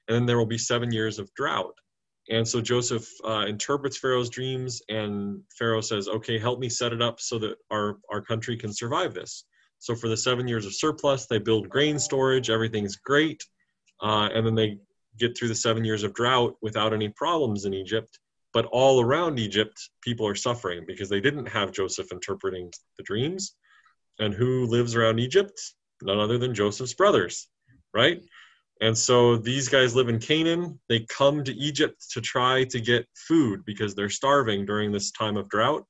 and 0.08 0.16
then 0.16 0.26
there 0.26 0.38
will 0.38 0.46
be 0.46 0.58
seven 0.58 0.92
years 0.92 1.18
of 1.18 1.34
drought. 1.36 1.74
And 2.30 2.48
so 2.48 2.62
Joseph 2.62 3.10
uh, 3.26 3.46
interprets 3.48 3.98
Pharaoh's 3.98 4.30
dreams, 4.30 4.82
and 4.88 5.42
Pharaoh 5.58 5.82
says, 5.82 6.08
"Okay, 6.08 6.38
help 6.38 6.60
me 6.60 6.70
set 6.70 6.94
it 6.94 7.02
up 7.02 7.20
so 7.20 7.40
that 7.40 7.56
our 7.72 7.98
our 8.12 8.22
country 8.22 8.56
can 8.56 8.72
survive 8.72 9.14
this." 9.14 9.46
So 9.80 9.96
for 9.96 10.10
the 10.10 10.18
seven 10.18 10.48
years 10.48 10.66
of 10.66 10.76
surplus, 10.76 11.26
they 11.26 11.40
build 11.40 11.70
grain 11.70 11.98
storage. 11.98 12.50
Everything's 12.50 12.98
great, 12.98 13.44
uh, 14.02 14.30
and 14.34 14.46
then 14.46 14.56
they 14.56 14.78
get 15.18 15.38
through 15.38 15.48
the 15.48 15.56
seven 15.56 15.84
years 15.84 16.04
of 16.04 16.14
drought 16.14 16.56
without 16.62 16.94
any 16.94 17.10
problems 17.10 17.66
in 17.66 17.74
Egypt. 17.74 18.20
But 18.54 18.66
all 18.66 19.02
around 19.02 19.40
Egypt, 19.40 19.78
people 20.02 20.28
are 20.28 20.36
suffering 20.36 20.84
because 20.88 21.10
they 21.10 21.22
didn't 21.22 21.48
have 21.48 21.72
Joseph 21.72 22.12
interpreting 22.12 22.72
the 22.98 23.04
dreams. 23.04 23.56
And 24.20 24.34
who 24.34 24.66
lives 24.66 24.96
around 24.96 25.20
Egypt? 25.20 25.60
None 26.02 26.20
other 26.20 26.38
than 26.38 26.54
Joseph's 26.54 26.94
brothers, 26.94 27.48
right? 27.94 28.22
And 28.82 28.98
so 28.98 29.36
these 29.38 29.68
guys 29.68 29.96
live 29.96 30.08
in 30.08 30.20
Canaan. 30.20 30.80
They 30.88 31.02
come 31.10 31.44
to 31.44 31.54
Egypt 31.54 32.12
to 32.12 32.22
try 32.22 32.64
to 32.66 32.80
get 32.80 33.08
food 33.14 33.66
because 33.66 33.94
they're 33.94 34.10
starving 34.10 34.66
during 34.66 34.92
this 34.92 35.12
time 35.12 35.36
of 35.36 35.50
drought. 35.50 35.86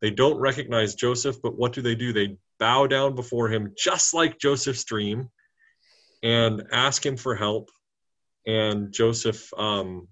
They 0.00 0.10
don't 0.10 0.38
recognize 0.38 0.94
Joseph, 0.94 1.36
but 1.42 1.58
what 1.58 1.74
do 1.74 1.82
they 1.82 1.94
do? 1.94 2.12
They 2.12 2.38
bow 2.58 2.86
down 2.86 3.14
before 3.14 3.48
him, 3.48 3.74
just 3.76 4.14
like 4.14 4.38
Joseph's 4.38 4.84
dream, 4.84 5.28
and 6.22 6.62
ask 6.72 7.04
him 7.04 7.18
for 7.18 7.34
help. 7.34 7.70
And 8.46 8.90
Joseph 8.90 9.52
um, 9.58 10.08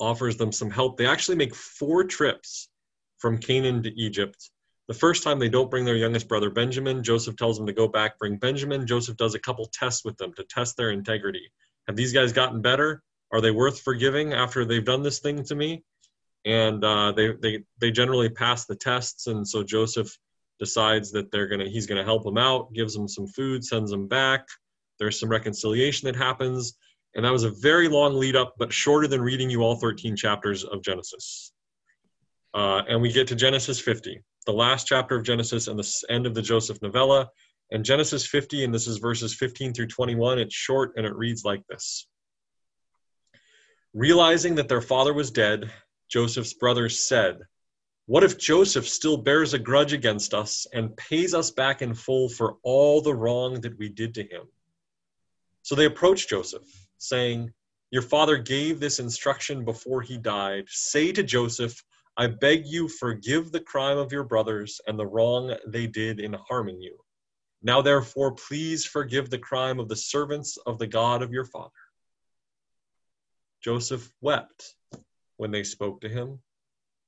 offers 0.00 0.38
them 0.38 0.50
some 0.50 0.70
help. 0.70 0.96
They 0.96 1.06
actually 1.06 1.36
make 1.36 1.54
four 1.54 2.04
trips 2.04 2.70
from 3.18 3.36
Canaan 3.36 3.82
to 3.82 4.00
Egypt 4.00 4.50
the 4.86 4.94
first 4.94 5.22
time 5.22 5.38
they 5.38 5.48
don't 5.48 5.70
bring 5.70 5.84
their 5.84 5.96
youngest 5.96 6.28
brother 6.28 6.50
Benjamin, 6.50 7.02
Joseph 7.02 7.36
tells 7.36 7.56
them 7.56 7.66
to 7.66 7.72
go 7.72 7.88
back, 7.88 8.18
bring 8.18 8.36
Benjamin. 8.36 8.86
Joseph 8.86 9.16
does 9.16 9.34
a 9.34 9.38
couple 9.38 9.66
tests 9.72 10.04
with 10.04 10.16
them 10.18 10.32
to 10.34 10.44
test 10.44 10.76
their 10.76 10.90
integrity. 10.90 11.50
Have 11.86 11.96
these 11.96 12.12
guys 12.12 12.32
gotten 12.32 12.60
better? 12.60 13.02
Are 13.32 13.40
they 13.40 13.50
worth 13.50 13.80
forgiving 13.80 14.34
after 14.34 14.64
they've 14.64 14.84
done 14.84 15.02
this 15.02 15.20
thing 15.20 15.42
to 15.44 15.54
me? 15.54 15.82
And 16.44 16.84
uh, 16.84 17.12
they, 17.12 17.32
they, 17.32 17.64
they 17.80 17.90
generally 17.90 18.28
pass 18.28 18.66
the 18.66 18.76
tests. 18.76 19.26
And 19.26 19.48
so 19.48 19.62
Joseph 19.62 20.16
decides 20.58 21.10
that 21.12 21.32
they're 21.32 21.48
gonna 21.48 21.68
he's 21.68 21.86
gonna 21.86 22.04
help 22.04 22.22
them 22.22 22.38
out, 22.38 22.72
gives 22.74 22.94
them 22.94 23.08
some 23.08 23.26
food, 23.26 23.64
sends 23.64 23.90
them 23.90 24.06
back. 24.06 24.46
There's 24.98 25.18
some 25.18 25.30
reconciliation 25.30 26.06
that 26.06 26.16
happens. 26.16 26.74
And 27.16 27.24
that 27.24 27.32
was 27.32 27.44
a 27.44 27.50
very 27.50 27.88
long 27.88 28.16
lead 28.16 28.36
up, 28.36 28.54
but 28.58 28.72
shorter 28.72 29.08
than 29.08 29.22
reading 29.22 29.48
you 29.48 29.62
all 29.62 29.76
13 29.76 30.14
chapters 30.16 30.64
of 30.64 30.82
Genesis. 30.82 31.52
Uh, 32.52 32.82
and 32.88 33.00
we 33.00 33.10
get 33.10 33.28
to 33.28 33.34
Genesis 33.34 33.80
50 33.80 34.20
the 34.46 34.52
last 34.52 34.86
chapter 34.86 35.16
of 35.16 35.24
Genesis 35.24 35.68
and 35.68 35.78
the 35.78 36.02
end 36.10 36.26
of 36.26 36.34
the 36.34 36.42
Joseph 36.42 36.80
novella. 36.82 37.28
And 37.70 37.84
Genesis 37.84 38.26
50, 38.26 38.64
and 38.64 38.74
this 38.74 38.86
is 38.86 38.98
verses 38.98 39.34
15 39.34 39.72
through 39.72 39.86
21. 39.86 40.38
It's 40.38 40.54
short 40.54 40.92
and 40.96 41.06
it 41.06 41.14
reads 41.16 41.44
like 41.44 41.66
this 41.68 42.06
Realizing 43.94 44.56
that 44.56 44.68
their 44.68 44.82
father 44.82 45.14
was 45.14 45.30
dead, 45.30 45.70
Joseph's 46.10 46.54
brothers 46.54 47.06
said, 47.06 47.38
What 48.06 48.24
if 48.24 48.38
Joseph 48.38 48.88
still 48.88 49.16
bears 49.16 49.54
a 49.54 49.58
grudge 49.58 49.92
against 49.92 50.34
us 50.34 50.66
and 50.72 50.96
pays 50.96 51.32
us 51.32 51.50
back 51.50 51.80
in 51.80 51.94
full 51.94 52.28
for 52.28 52.56
all 52.62 53.00
the 53.00 53.14
wrong 53.14 53.60
that 53.62 53.78
we 53.78 53.88
did 53.88 54.14
to 54.14 54.22
him? 54.22 54.42
So 55.62 55.74
they 55.74 55.86
approached 55.86 56.28
Joseph, 56.28 56.68
saying, 56.98 57.52
Your 57.90 58.02
father 58.02 58.36
gave 58.36 58.78
this 58.78 58.98
instruction 58.98 59.64
before 59.64 60.02
he 60.02 60.18
died. 60.18 60.64
Say 60.68 61.12
to 61.12 61.22
Joseph, 61.22 61.82
I 62.16 62.28
beg 62.28 62.66
you, 62.66 62.88
forgive 62.88 63.50
the 63.50 63.60
crime 63.60 63.98
of 63.98 64.12
your 64.12 64.24
brothers 64.24 64.80
and 64.86 64.98
the 64.98 65.06
wrong 65.06 65.56
they 65.66 65.86
did 65.86 66.20
in 66.20 66.32
harming 66.32 66.80
you. 66.80 66.96
Now, 67.62 67.82
therefore, 67.82 68.32
please 68.32 68.84
forgive 68.84 69.30
the 69.30 69.38
crime 69.38 69.80
of 69.80 69.88
the 69.88 69.96
servants 69.96 70.56
of 70.66 70.78
the 70.78 70.86
God 70.86 71.22
of 71.22 71.32
your 71.32 71.44
father. 71.44 71.70
Joseph 73.62 74.12
wept 74.20 74.74
when 75.38 75.50
they 75.50 75.64
spoke 75.64 76.00
to 76.02 76.08
him. 76.08 76.40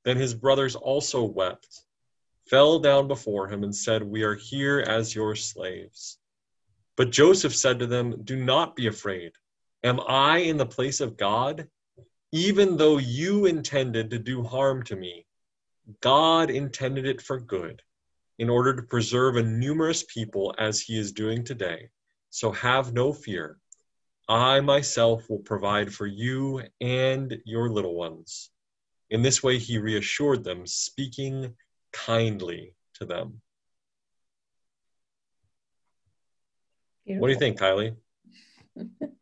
Then 0.05 0.17
his 0.17 0.35
brothers 0.35 0.75
also 0.75 1.23
wept, 1.23 1.83
fell 2.49 2.79
down 2.79 3.07
before 3.07 3.49
him, 3.49 3.63
and 3.65 3.75
said, 3.75 4.03
We 4.03 4.23
are 4.23 4.35
here 4.35 4.81
as 4.81 5.15
your 5.15 5.37
slaves. 5.37 6.19
But 6.97 7.11
Joseph 7.11 7.55
said 7.55 7.79
to 7.81 7.87
them, 7.87 8.23
Do 8.25 8.37
not 8.37 8.75
be 8.75 8.87
afraid. 8.87 9.33
Am 9.85 10.01
I 10.09 10.39
in 10.39 10.57
the 10.57 10.67
place 10.67 11.01
of 11.01 11.17
God? 11.17 11.69
Even 12.33 12.77
though 12.77 12.99
you 12.99 13.47
intended 13.47 14.11
to 14.11 14.19
do 14.19 14.43
harm 14.43 14.83
to 14.85 14.97
me, 14.97 15.27
God 16.01 16.51
intended 16.51 17.07
it 17.07 17.23
for 17.23 17.39
good, 17.39 17.83
in 18.39 18.51
order 18.51 18.75
to 18.75 18.83
preserve 18.83 19.37
a 19.37 19.43
numerous 19.43 20.05
people 20.05 20.55
as 20.59 20.81
he 20.81 20.99
is 20.99 21.13
doing 21.13 21.45
today. 21.45 21.89
So 22.31 22.51
have 22.53 22.93
no 22.93 23.13
fear. 23.13 23.59
I 24.29 24.61
myself 24.61 25.31
will 25.31 25.39
provide 25.39 25.95
for 25.95 26.07
you 26.07 26.63
and 26.81 27.39
your 27.45 27.71
little 27.71 27.95
ones. 27.95 28.51
In 29.11 29.23
this 29.23 29.43
way, 29.43 29.59
he 29.59 29.79
reassured 29.79 30.43
them, 30.43 30.67
speaking 30.67 31.55
kindly 31.93 32.75
to 32.95 33.07
them. 33.07 33.41
Beautiful. 37.05 37.23
What 37.23 37.29
do 37.29 37.33
you 37.35 37.39
think, 37.39 37.61
Kylie? 37.61 37.97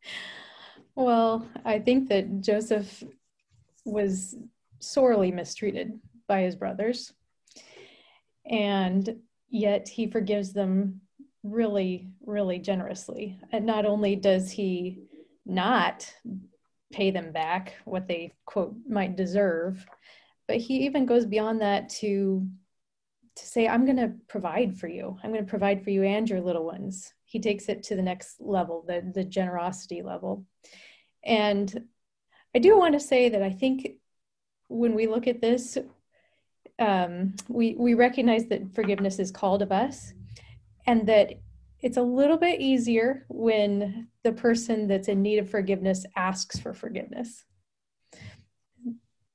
Well, 0.97 1.47
I 1.65 1.81
think 1.81 2.09
that 2.09 2.41
Joseph 2.41 3.03
was 3.85 4.37
sorely 4.81 5.33
mistreated 5.33 5.99
by 6.27 6.43
his 6.43 6.57
brothers. 6.57 7.13
And 8.47 9.21
yet 9.49 9.89
he 9.89 10.07
forgives 10.07 10.53
them 10.53 11.01
really, 11.43 12.09
really 12.25 12.59
generously. 12.59 13.39
And 13.51 13.67
not 13.67 13.87
only 13.87 14.17
does 14.17 14.51
he 14.51 15.05
not 15.47 16.13
pay 16.93 17.11
them 17.11 17.33
back 17.33 17.75
what 17.85 18.07
they, 18.07 18.35
quote, 18.47 18.75
might 18.89 19.17
deserve, 19.17 19.85
but 20.47 20.57
he 20.59 20.85
even 20.85 21.07
goes 21.07 21.27
beyond 21.27 21.61
that 21.61 21.89
to 21.89 22.47
to 23.37 23.47
say 23.47 23.67
i'm 23.67 23.85
going 23.85 23.97
to 23.97 24.13
provide 24.29 24.79
for 24.79 24.87
you 24.87 25.19
i'm 25.23 25.33
going 25.33 25.45
to 25.45 25.51
provide 25.51 25.83
for 25.83 25.91
you 25.91 26.03
and 26.03 26.29
your 26.31 26.41
little 26.41 26.65
ones 26.65 27.13
he 27.35 27.41
takes 27.41 27.69
it 27.69 27.83
to 27.83 27.95
the 27.95 28.03
next 28.03 28.41
level 28.41 28.85
the 28.87 29.03
the 29.13 29.25
generosity 29.25 30.01
level 30.01 30.47
and 31.25 31.85
I 32.55 32.61
do 32.61 32.79
want 32.79 32.95
to 32.95 33.01
say 33.01 33.29
that 33.31 33.43
I 33.43 33.51
think 33.51 33.89
when 34.69 34.95
we 34.95 35.07
look 35.07 35.27
at 35.27 35.41
this, 35.41 35.77
um, 36.79 37.35
we, 37.49 37.75
we 37.79 37.95
recognize 37.95 38.47
that 38.47 38.75
forgiveness 38.75 39.19
is 39.19 39.31
called 39.31 39.63
of 39.63 39.73
us 39.73 40.13
and 40.87 41.07
that 41.09 41.33
it's 41.81 41.97
a 41.97 42.03
little 42.03 42.37
bit 42.37 42.61
easier 42.61 43.27
when 43.29 44.09
the 44.23 44.33
person 44.33 44.87
that's 44.87 45.09
in 45.09 45.21
need 45.21 45.39
of 45.39 45.51
forgiveness 45.51 46.07
asks 46.17 46.59
for 46.59 46.73
forgiveness. 46.73 47.45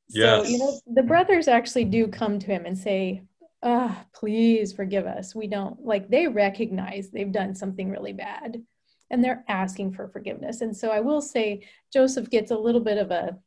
Yes. 0.08 0.46
So, 0.46 0.52
you 0.52 0.58
know, 0.58 0.80
the 0.88 1.04
brothers 1.04 1.48
actually 1.48 1.86
do 1.86 2.08
come 2.08 2.40
to 2.40 2.48
him 2.48 2.66
and 2.66 2.78
say, 2.78 3.24
ah, 3.64 3.98
oh, 4.00 4.06
please 4.14 4.74
forgive 4.74 5.06
us. 5.06 5.36
We 5.36 5.48
don't 5.48 5.84
like 5.84 6.10
they 6.10 6.28
recognize 6.28 7.10
they've 7.10 7.32
done 7.32 7.56
something 7.56 7.90
really 7.90 8.14
bad 8.14 8.62
and 9.10 9.24
they're 9.24 9.44
asking 9.48 9.94
for 9.94 10.08
forgiveness. 10.08 10.62
And 10.62 10.76
so 10.76 10.90
I 10.90 11.00
will 11.00 11.22
say 11.22 11.68
Joseph 11.92 12.30
gets 12.30 12.52
a 12.52 12.58
little 12.58 12.82
bit 12.82 12.98
of 12.98 13.12
a 13.12 13.38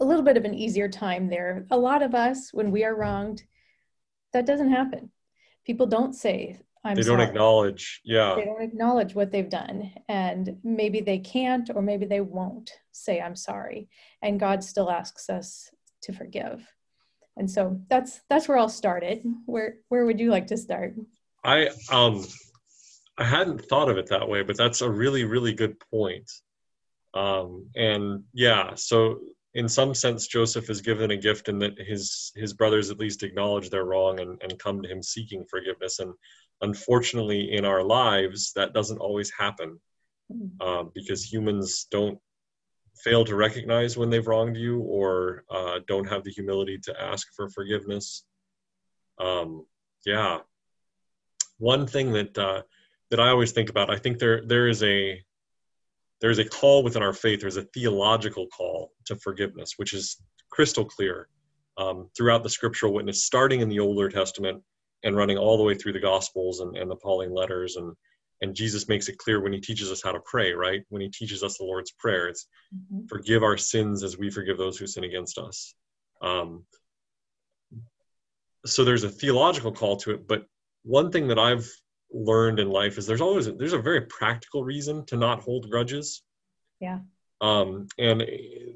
a 0.00 0.04
little 0.04 0.24
bit 0.24 0.38
of 0.38 0.44
an 0.44 0.54
easier 0.54 0.88
time 0.88 1.28
there. 1.28 1.66
A 1.70 1.76
lot 1.76 2.02
of 2.02 2.14
us, 2.14 2.50
when 2.52 2.70
we 2.70 2.84
are 2.84 2.96
wronged, 2.96 3.42
that 4.32 4.46
doesn't 4.46 4.70
happen. 4.70 5.10
People 5.66 5.86
don't 5.86 6.14
say, 6.14 6.58
I'm 6.82 6.94
they 6.94 7.02
don't 7.02 7.18
sorry. 7.18 7.28
acknowledge, 7.28 8.00
yeah. 8.02 8.34
They 8.34 8.46
don't 8.46 8.62
acknowledge 8.62 9.14
what 9.14 9.30
they've 9.30 9.48
done. 9.48 9.92
And 10.08 10.56
maybe 10.64 11.02
they 11.02 11.18
can't, 11.18 11.70
or 11.74 11.82
maybe 11.82 12.06
they 12.06 12.22
won't 12.22 12.72
say, 12.92 13.20
I'm 13.20 13.36
sorry. 13.36 13.88
And 14.22 14.40
God 14.40 14.64
still 14.64 14.90
asks 14.90 15.28
us 15.28 15.70
to 16.04 16.12
forgive. 16.14 16.66
And 17.36 17.50
so 17.50 17.80
that's 17.88 18.20
that's 18.28 18.48
where 18.48 18.58
I'll 18.58 18.68
start 18.68 19.02
it. 19.02 19.22
Where 19.46 19.76
where 19.88 20.04
would 20.04 20.20
you 20.20 20.30
like 20.30 20.48
to 20.48 20.56
start? 20.56 20.94
I 21.44 21.70
um 21.90 22.24
I 23.20 23.24
hadn't 23.24 23.66
thought 23.66 23.90
of 23.90 23.98
it 23.98 24.08
that 24.08 24.28
way, 24.28 24.42
but 24.42 24.56
that's 24.56 24.80
a 24.80 24.90
really, 24.90 25.24
really 25.24 25.52
good 25.52 25.76
point. 25.90 26.30
Um, 27.12 27.66
and 27.76 28.24
yeah, 28.32 28.74
so 28.76 29.20
in 29.52 29.68
some 29.68 29.94
sense, 29.94 30.26
Joseph 30.26 30.70
is 30.70 30.80
given 30.80 31.10
a 31.10 31.16
gift 31.16 31.48
in 31.48 31.58
that 31.58 31.78
his 31.78 32.32
his 32.36 32.54
brothers 32.54 32.90
at 32.90 32.98
least 32.98 33.22
acknowledge 33.22 33.68
their 33.68 33.84
wrong 33.84 34.20
and, 34.20 34.40
and 34.42 34.58
come 34.58 34.80
to 34.80 34.88
him 34.88 35.02
seeking 35.02 35.44
forgiveness. 35.50 35.98
And 35.98 36.14
unfortunately, 36.62 37.52
in 37.52 37.64
our 37.64 37.82
lives, 37.82 38.52
that 38.54 38.72
doesn't 38.72 38.98
always 38.98 39.30
happen 39.30 39.78
uh, 40.60 40.84
because 40.94 41.30
humans 41.30 41.86
don't 41.90 42.18
fail 43.04 43.24
to 43.24 43.34
recognize 43.34 43.96
when 43.96 44.10
they've 44.10 44.26
wronged 44.26 44.56
you 44.56 44.80
or 44.80 45.44
uh, 45.50 45.80
don't 45.86 46.08
have 46.08 46.24
the 46.24 46.30
humility 46.30 46.78
to 46.78 47.00
ask 47.00 47.28
for 47.34 47.48
forgiveness. 47.48 48.24
Um, 49.18 49.66
yeah, 50.06 50.38
one 51.58 51.86
thing 51.86 52.12
that 52.12 52.36
uh, 52.38 52.62
that 53.10 53.20
I 53.20 53.28
always 53.28 53.52
think 53.52 53.70
about, 53.70 53.90
I 53.90 53.98
think 53.98 54.18
there 54.18 54.42
there 54.46 54.68
is 54.68 54.82
a 54.82 55.22
there's 56.20 56.38
a 56.38 56.44
call 56.44 56.82
within 56.82 57.02
our 57.02 57.12
faith, 57.12 57.40
there's 57.40 57.56
a 57.56 57.62
theological 57.74 58.46
call 58.48 58.92
to 59.06 59.16
forgiveness, 59.16 59.74
which 59.76 59.94
is 59.94 60.22
crystal 60.50 60.84
clear 60.84 61.28
um, 61.78 62.08
throughout 62.16 62.42
the 62.42 62.50
scriptural 62.50 62.92
witness, 62.92 63.24
starting 63.24 63.60
in 63.60 63.68
the 63.68 63.80
Older 63.80 64.08
Testament 64.08 64.62
and 65.02 65.16
running 65.16 65.38
all 65.38 65.56
the 65.56 65.62
way 65.62 65.74
through 65.74 65.94
the 65.94 66.00
Gospels 66.00 66.60
and, 66.60 66.76
and 66.76 66.90
the 66.90 66.96
Pauline 66.96 67.32
letters. 67.32 67.76
And, 67.76 67.94
and 68.40 68.54
Jesus 68.54 68.88
makes 68.88 69.08
it 69.08 69.18
clear 69.18 69.40
when 69.40 69.52
he 69.52 69.60
teaches 69.60 69.90
us 69.90 70.02
how 70.02 70.12
to 70.12 70.20
pray, 70.24 70.52
right? 70.52 70.82
When 70.88 71.02
he 71.02 71.08
teaches 71.08 71.42
us 71.42 71.58
the 71.58 71.64
Lord's 71.64 71.92
Prayer, 71.92 72.28
it's 72.28 72.46
mm-hmm. 72.74 73.06
forgive 73.06 73.42
our 73.42 73.56
sins 73.56 74.02
as 74.02 74.18
we 74.18 74.30
forgive 74.30 74.56
those 74.56 74.78
who 74.78 74.86
sin 74.86 75.04
against 75.04 75.38
us. 75.38 75.74
Um, 76.22 76.64
so 78.66 78.84
there's 78.84 79.04
a 79.04 79.10
theological 79.10 79.72
call 79.72 79.96
to 79.98 80.12
it, 80.12 80.26
but 80.26 80.44
one 80.82 81.10
thing 81.10 81.28
that 81.28 81.38
I've 81.38 81.68
learned 82.12 82.58
in 82.58 82.70
life 82.70 82.98
is 82.98 83.06
there's 83.06 83.20
always 83.20 83.46
there's 83.56 83.72
a 83.72 83.78
very 83.78 84.02
practical 84.02 84.64
reason 84.64 85.04
to 85.06 85.16
not 85.16 85.40
hold 85.40 85.70
grudges. 85.70 86.22
Yeah. 86.80 87.00
Um, 87.40 87.86
and 87.98 88.22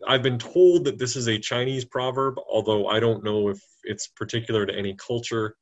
I've 0.07 0.23
been 0.23 0.39
told 0.39 0.85
that 0.85 0.99
this 0.99 1.17
is 1.17 1.29
a 1.29 1.39
Chinese 1.39 1.85
proverb, 1.85 2.37
although 2.49 2.87
I 2.87 2.99
don't 2.99 3.23
know 3.23 3.49
if 3.49 3.61
it's 3.83 4.09
particular 4.09 4.65
to 4.65 4.75
any 4.75 4.95
culture. 4.95 5.57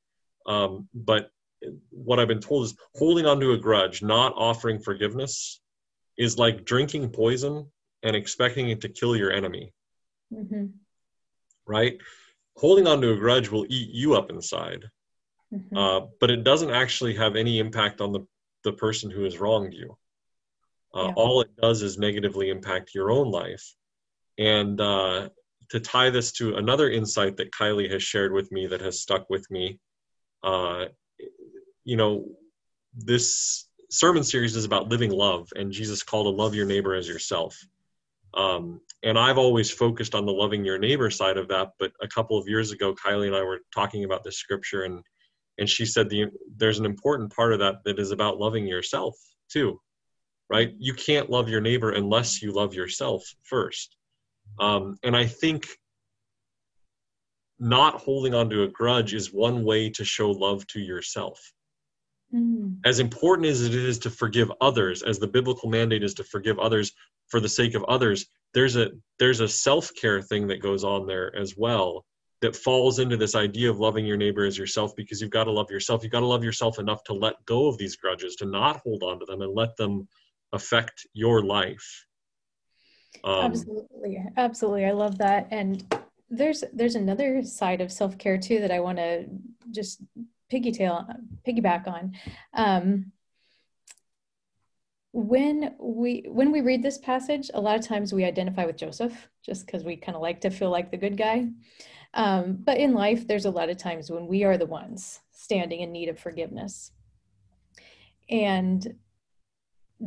Um, 0.47 0.89
but 0.95 1.31
what 1.91 2.19
I've 2.19 2.29
been 2.29 2.41
told 2.41 2.67
is 2.67 2.77
holding 2.95 3.27
onto 3.27 3.53
a 3.53 3.59
grudge, 3.59 4.03
not 4.03 4.35
offering 4.37 4.81
forgiveness, 4.81 5.61
is 6.19 6.39
like 6.39 6.65
drinking 6.65 7.11
poison 7.11 7.67
and 8.03 8.17
expecting 8.17 8.71
it 8.71 8.81
to 8.83 8.89
kill 8.89 9.17
your 9.17 9.33
enemy. 9.33 9.73
Mm-hmm. 10.33 10.67
Right? 11.67 11.99
Holding 12.57 12.87
onto 12.87 13.11
a 13.11 13.17
grudge 13.17 13.51
will 13.51 13.67
eat 13.69 13.91
you 13.91 14.15
up 14.15 14.31
inside 14.31 14.85
mm-hmm. 15.53 15.77
uh, 15.77 16.07
but 16.21 16.31
it 16.31 16.45
doesn't 16.45 16.71
actually 16.71 17.15
have 17.15 17.37
any 17.37 17.59
impact 17.59 18.01
on 18.01 18.13
the, 18.13 18.27
the 18.65 18.73
person 18.73 19.11
who 19.11 19.25
has 19.25 19.39
wronged 19.39 19.75
you. 19.75 19.97
Uh, 20.95 21.07
yeah. 21.07 21.13
All 21.17 21.41
it 21.41 21.51
does 21.61 21.83
is 21.83 21.99
negatively 21.99 22.51
impact 22.51 22.95
your 22.95 23.11
own 23.11 23.31
life. 23.31 23.75
And 24.39 24.81
uh, 24.81 25.29
to 25.71 25.81
tie 25.81 26.11
this 26.11 26.33
to 26.33 26.57
another 26.57 26.91
insight 26.91 27.37
that 27.39 27.53
Kylie 27.53 27.91
has 27.91 28.03
shared 28.03 28.33
with 28.33 28.51
me 28.53 28.67
that 28.67 28.81
has 28.81 29.01
stuck 29.01 29.29
with 29.31 29.51
me, 29.51 29.79
uh, 30.43 30.87
you 31.85 31.97
know, 31.97 32.27
this 32.95 33.69
sermon 33.91 34.23
series 34.25 34.57
is 34.57 34.65
about 34.65 34.89
living 34.89 35.11
love, 35.11 35.49
and 35.57 35.73
Jesus 35.73 36.03
called 36.03 36.27
to 36.27 36.31
love 36.31 36.55
your 36.55 36.67
neighbor 36.67 36.95
as 36.95 37.09
yourself. 37.09 37.59
Um, 38.35 38.81
and 39.03 39.19
I've 39.19 39.39
always 39.39 39.71
focused 39.71 40.15
on 40.15 40.25
the 40.25 40.33
loving 40.33 40.65
your 40.65 40.79
neighbor 40.79 41.11
side 41.11 41.37
of 41.37 41.49
that. 41.49 41.73
But 41.79 41.93
a 42.01 42.09
couple 42.09 42.39
of 42.39 42.49
years 42.49 42.71
ago, 42.71 42.95
Kylie 42.95 43.27
and 43.27 43.37
I 43.37 43.43
were 43.43 43.61
talking 43.75 44.05
about 44.05 44.25
this 44.25 44.39
scripture, 44.39 44.85
and 44.85 45.03
and 45.59 45.69
she 45.69 45.87
said 45.87 46.09
the, 46.09 46.27
there's 46.57 46.79
an 46.79 46.87
important 46.87 47.35
part 47.35 47.53
of 47.53 47.61
that 47.61 47.85
that 47.85 47.99
is 47.99 48.11
about 48.11 48.39
loving 48.39 48.67
yourself 48.67 49.15
too 49.51 49.81
right 50.51 50.73
you 50.79 50.95
can't 50.95 51.31
love 51.31 51.49
your 51.49 51.61
neighbor 51.61 51.91
unless 51.91 52.43
you 52.43 52.53
love 52.53 52.75
yourself 52.75 53.25
first 53.43 53.97
um, 54.61 54.97
and 55.03 55.17
i 55.17 55.27
think 55.27 55.69
not 57.59 58.01
holding 58.01 58.35
on 58.35 58.51
to 58.51 58.65
a 58.65 58.69
grudge 58.69 59.15
is 59.15 59.33
one 59.33 59.65
way 59.65 59.89
to 59.89 60.05
show 60.05 60.31
love 60.31 60.67
to 60.67 60.81
yourself 60.81 61.53
mm. 62.35 62.77
as 62.85 62.99
important 62.99 63.49
as 63.49 63.63
it 63.63 63.75
is 63.75 63.99
to 63.99 64.11
forgive 64.11 64.51
others 64.61 65.03
as 65.03 65.19
the 65.19 65.27
biblical 65.27 65.69
mandate 65.69 66.03
is 66.03 66.15
to 66.15 66.25
forgive 66.25 66.59
others 66.59 66.93
for 67.29 67.41
the 67.41 67.49
sake 67.49 67.75
of 67.75 67.85
others 67.85 68.27
there's 68.55 68.77
a 68.77 68.91
there's 69.19 69.41
a 69.41 69.49
self-care 69.49 70.21
thing 70.21 70.47
that 70.47 70.63
goes 70.63 70.85
on 70.85 71.07
there 71.07 71.35
as 71.37 71.57
well 71.57 72.05
that 72.43 72.57
falls 72.57 72.99
into 72.99 73.17
this 73.17 73.35
idea 73.35 73.71
of 73.71 73.79
loving 73.79 74.05
your 74.05 74.17
neighbor 74.17 74.45
as 74.45 74.59
yourself 74.59 74.95
because 74.97 75.21
you've 75.21 75.31
got 75.31 75.45
to 75.45 75.53
love 75.53 75.71
yourself. 75.71 76.03
You've 76.03 76.13
got 76.13 76.21
to 76.21 76.27
love 76.27 76.45
yourself 76.45 76.81
enough 76.81 77.03
to 77.05 77.15
let 77.15 77.35
go 77.47 77.69
of 77.69 77.79
these 77.79 77.97
grudges, 77.97 78.35
to 78.37 78.47
not 78.47 78.79
hold 78.79 79.05
on 79.05 79.21
to 79.21 79.25
them 79.25 79.43
and 79.43 79.55
let 79.55 79.77
them 79.77 80.09
affect 80.53 81.07
your 81.15 81.43
life. 81.43 82.07
Um, 83.23 83.45
absolutely. 83.45 84.25
Absolutely. 84.37 84.87
I 84.87 84.91
love 84.91 85.19
that. 85.19 85.47
And 85.53 85.85
there's 86.29 86.65
there's 86.73 86.97
another 86.97 87.43
side 87.45 87.81
of 87.81 87.93
self-care 87.93 88.39
too 88.39 88.61
that 88.61 88.73
I 88.73 88.81
want 88.81 88.99
to 88.99 89.27
just 89.71 90.03
piggytail 90.53 91.17
piggyback 91.47 91.87
on. 91.87 92.13
Um, 92.55 93.13
when 95.13 95.75
we 95.79 96.25
when 96.29 96.53
we 96.53 96.63
read 96.63 96.83
this 96.83 96.99
passage, 96.99 97.51
a 97.53 97.61
lot 97.61 97.79
of 97.79 97.87
times 97.87 98.13
we 98.13 98.25
identify 98.25 98.65
with 98.65 98.77
Joseph 98.77 99.29
just 99.45 99.67
because 99.67 99.85
we 99.85 99.97
kind 99.97 100.17
of 100.17 100.23
like 100.23 100.41
to 100.41 100.51
feel 100.51 100.71
like 100.71 100.91
the 100.91 100.97
good 100.97 101.17
guy. 101.17 101.49
Um, 102.15 102.59
but 102.65 102.79
in 102.79 102.93
life, 102.93 103.27
there's 103.27 103.45
a 103.45 103.51
lot 103.51 103.71
of 103.71 103.77
times 103.77 104.11
when 104.11 104.27
we 104.27 104.45
are 104.45 104.59
the 104.59 104.67
ones 104.67 105.21
standing 105.31 105.81
in 105.81 105.93
need 105.93 106.09
of 106.09 106.19
forgiveness. 106.19 106.93
And 108.31 108.95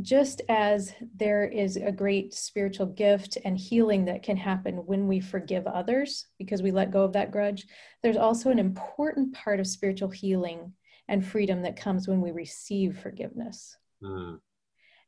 just 0.02 0.42
as 0.50 0.94
there 1.16 1.46
is 1.46 1.78
a 1.78 1.92
great 1.92 2.34
spiritual 2.34 2.86
gift 2.86 3.38
and 3.46 3.58
healing 3.58 4.06
that 4.06 4.24
can 4.24 4.36
happen 4.36 4.76
when 4.86 5.08
we 5.08 5.20
forgive 5.20 5.68
others 5.68 6.28
because 6.38 6.62
we 6.62 6.72
let 6.72 6.92
go 6.92 7.04
of 7.04 7.14
that 7.14 7.32
grudge, 7.32 7.66
there's 8.04 8.18
also 8.18 8.50
an 8.50 8.60
important 8.60 9.34
part 9.34 9.60
of 9.60 9.68
spiritual 9.68 10.10
healing 10.10 10.74
and 11.08 11.26
freedom 11.26 11.62
that 11.62 11.80
comes 11.80 12.08
when 12.08 12.20
we 12.20 12.32
receive 12.32 12.98
forgiveness. 12.98 13.78
Mm. 14.04 14.40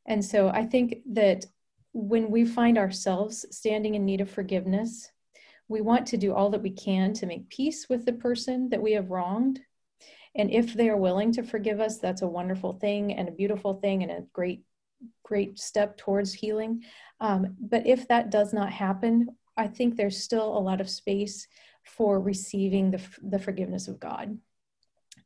And 0.06 0.24
so 0.24 0.48
I 0.48 0.64
think 0.64 0.98
that 1.12 1.44
when 1.92 2.30
we 2.30 2.44
find 2.44 2.78
ourselves 2.78 3.44
standing 3.50 3.94
in 3.94 4.04
need 4.04 4.20
of 4.20 4.30
forgiveness, 4.30 5.10
we 5.68 5.80
want 5.80 6.06
to 6.06 6.16
do 6.16 6.32
all 6.32 6.50
that 6.50 6.62
we 6.62 6.70
can 6.70 7.12
to 7.14 7.26
make 7.26 7.50
peace 7.50 7.88
with 7.88 8.06
the 8.06 8.12
person 8.12 8.70
that 8.70 8.80
we 8.80 8.92
have 8.92 9.10
wronged. 9.10 9.60
And 10.34 10.50
if 10.50 10.72
they 10.72 10.88
are 10.88 10.96
willing 10.96 11.32
to 11.32 11.42
forgive 11.42 11.80
us, 11.80 11.98
that's 11.98 12.22
a 12.22 12.28
wonderful 12.28 12.74
thing 12.74 13.12
and 13.12 13.28
a 13.28 13.32
beautiful 13.32 13.74
thing 13.74 14.02
and 14.02 14.12
a 14.12 14.24
great, 14.32 14.62
great 15.22 15.58
step 15.58 15.96
towards 15.96 16.32
healing. 16.32 16.82
Um, 17.20 17.56
but 17.60 17.86
if 17.86 18.08
that 18.08 18.30
does 18.30 18.52
not 18.52 18.72
happen, 18.72 19.28
I 19.56 19.66
think 19.66 19.96
there's 19.96 20.22
still 20.22 20.56
a 20.56 20.60
lot 20.60 20.80
of 20.80 20.88
space 20.88 21.46
for 21.84 22.20
receiving 22.20 22.90
the, 22.90 23.00
the 23.22 23.38
forgiveness 23.38 23.88
of 23.88 24.00
God. 24.00 24.38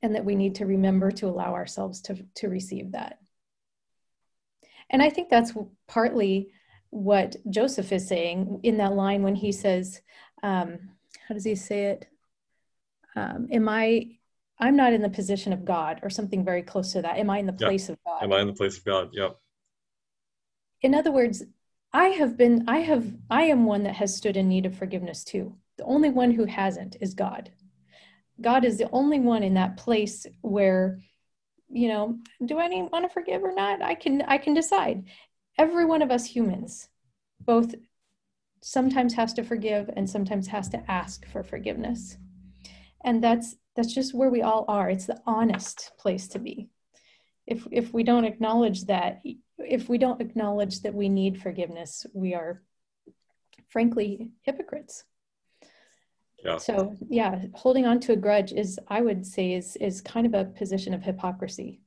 And 0.03 0.15
that 0.15 0.25
we 0.25 0.35
need 0.35 0.57
to 0.57 0.67
remember 0.67 1.13
to 1.13 1.27
allow 1.27 1.55
ourselves 1.55 2.01
to, 2.03 2.27
to 2.37 2.49
receive 2.49 2.93
that. 2.93 3.19
And 4.91 5.01
I 5.01 5.11
think 5.11 5.29
that's 5.29 5.53
partly 5.87 6.53
what 6.91 7.37
Joseph 7.49 7.93
is 7.93 8.07
saying 8.07 8.61
in 8.65 8.79
that 8.79 8.95
line 8.95 9.23
when 9.23 9.35
he 9.35 9.53
says, 9.53 10.03
um, 10.43 10.79
how 11.27 11.35
does 11.35 11.45
he 11.45 11.55
say 11.55 11.87
it? 11.87 12.07
Um, 13.15 13.49
am 13.53 13.69
I, 13.69 14.17
I'm 14.59 14.77
not 14.77 14.93
in 14.93 15.03
the 15.03 15.09
position 15.09 15.53
of 15.53 15.65
God 15.65 16.01
or 16.03 16.11
something 16.11 16.45
very 16.45 16.63
close 16.63 16.93
to 16.93 17.03
that. 17.03 17.17
Am 17.17 17.31
I 17.31 17.39
in 17.39 17.47
the 17.47 17.53
place 17.53 17.89
of 17.89 17.99
God? 18.05 18.23
Am 18.23 18.33
I 18.33 18.41
in 18.41 18.47
the 18.47 18.53
place 18.53 18.79
of 18.79 18.85
God? 18.85 19.11
Yep. 19.13 19.37
In 20.83 20.95
other 20.95 21.12
words, 21.12 21.42
I 21.92 22.09
have 22.09 22.37
been, 22.37 22.64
I 22.68 22.79
have, 22.79 23.12
I 23.31 23.45
am 23.45 23.64
one 23.64 23.83
that 23.85 23.97
has 23.97 24.16
stood 24.16 24.37
in 24.37 24.49
need 24.49 24.66
of 24.66 24.77
forgiveness 24.77 25.25
too. 25.25 25.57
The 25.79 25.85
only 25.85 26.11
one 26.11 26.31
who 26.31 26.45
hasn't 26.45 26.97
is 27.01 27.14
God. 27.14 27.51
God 28.40 28.64
is 28.64 28.79
the 28.79 28.90
only 28.90 29.21
one 29.21 29.42
in 29.42 29.55
that 29.55 29.77
place 29.77 30.27
where, 30.40 31.01
you 31.68 31.88
know, 31.88 32.18
do 32.45 32.59
I 32.59 32.68
want 32.68 33.05
to 33.05 33.12
forgive 33.12 33.42
or 33.42 33.55
not? 33.55 33.83
I 33.83 33.95
can, 33.95 34.23
I 34.23 34.38
can 34.38 34.55
decide. 34.55 35.05
Every 35.59 35.85
one 35.85 36.03
of 36.03 36.11
us 36.11 36.25
humans, 36.25 36.88
both 37.40 37.75
sometimes 38.62 39.14
has 39.14 39.35
to 39.35 39.42
forgive 39.42 39.90
and 39.97 40.09
sometimes 40.09 40.47
has 40.49 40.68
to 40.71 40.90
ask 40.90 41.27
for 41.27 41.42
forgiveness 41.42 42.16
and 43.05 43.23
that's 43.23 43.57
that's 43.75 43.92
just 43.92 44.14
where 44.14 44.31
we 44.31 44.42
all 44.42 44.64
are 44.68 44.88
it's 44.88 45.07
the 45.07 45.21
honest 45.27 45.92
place 45.99 46.29
to 46.29 46.38
be 46.38 46.68
if 47.47 47.67
if 47.71 47.93
we 47.93 48.03
don't 48.03 48.25
acknowledge 48.25 48.85
that 48.85 49.23
if 49.59 49.89
we 49.89 49.99
don't 49.99 50.21
acknowledge 50.21 50.81
that 50.81 50.95
we 50.95 51.09
need 51.09 51.41
forgiveness 51.41 52.07
we 52.15 52.35
are 52.35 52.63
frankly 53.69 54.31
hypocrites 54.43 55.05
Yeah. 56.45 56.59
So 56.59 56.97
yeah, 57.09 57.43
holding 57.55 57.87
on 57.87 58.01
to 58.01 58.13
a 58.13 58.17
grudge 58.17 58.53
is, 58.53 58.79
I 58.89 59.01
would 59.01 59.25
say, 59.25 59.53
is 59.53 59.77
is 59.77 60.01
kind 60.01 60.27
of 60.27 60.35
a 60.35 60.45
position 60.45 60.93
of 60.95 61.03
hypocrisy. 61.03 61.81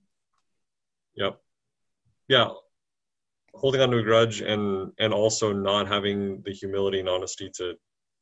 Yep. 1.16 1.40
Yeah. 2.28 2.50
Holding 3.54 3.82
on 3.82 3.92
to 3.92 3.98
a 3.98 4.04
grudge 4.04 4.42
and 4.42 4.92
and 4.98 5.14
also 5.14 5.52
not 5.52 5.88
having 5.88 6.42
the 6.46 6.52
humility 6.52 7.00
and 7.00 7.10
honesty 7.10 7.50
to 7.58 7.76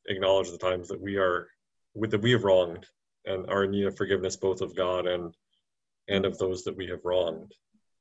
acknowledge 0.07 0.49
the 0.51 0.57
times 0.57 0.87
that 0.87 0.99
we 0.99 1.17
are 1.17 1.47
with 1.93 2.11
that 2.11 2.21
we 2.21 2.31
have 2.31 2.43
wronged 2.43 2.85
and 3.25 3.49
are 3.49 3.63
in 3.65 3.71
need 3.71 3.85
of 3.85 3.95
forgiveness 3.95 4.35
both 4.35 4.61
of 4.61 4.75
God 4.75 5.07
and 5.07 5.35
and 6.07 6.25
of 6.25 6.37
those 6.37 6.63
that 6.63 6.75
we 6.75 6.87
have 6.87 7.03
wronged. 7.03 7.53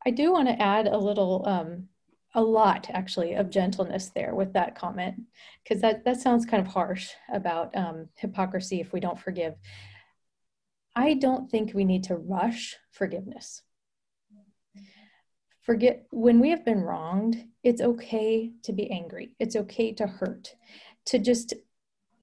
I 0.05 0.11
do 0.11 0.33
want 0.33 0.49
to 0.49 0.61
add 0.61 0.87
a 0.87 0.99
little 0.99 1.45
um, 1.47 1.89
a 2.35 2.43
lot 2.43 2.89
actually 2.93 3.35
of 3.35 3.51
gentleness 3.51 4.11
there 4.15 4.35
with 4.35 4.53
that 4.55 4.75
comment 4.75 5.23
because 5.63 5.81
that 5.83 6.05
that 6.05 6.21
sounds 6.21 6.45
kind 6.45 6.67
of 6.67 6.73
harsh 6.73 7.11
about 7.33 7.77
um, 7.77 8.09
hypocrisy 8.17 8.81
if 8.81 8.93
we 8.93 9.01
don't 9.01 9.21
forgive. 9.21 9.55
I 10.95 11.15
don't 11.15 11.51
think 11.51 11.73
we 11.73 11.85
need 11.85 12.05
to 12.05 12.17
rush 12.17 12.77
forgiveness. 12.91 13.63
Forget 15.63 16.07
when 16.11 16.41
we 16.41 16.51
have 16.51 16.65
been 16.65 16.81
wronged 16.81 17.45
it's 17.63 17.81
okay 17.81 18.51
to 18.65 18.73
be 18.73 18.91
angry. 18.91 19.37
It's 19.39 19.57
okay 19.57 19.93
to 19.93 20.07
hurt. 20.07 20.55
To 21.07 21.19
just 21.19 21.55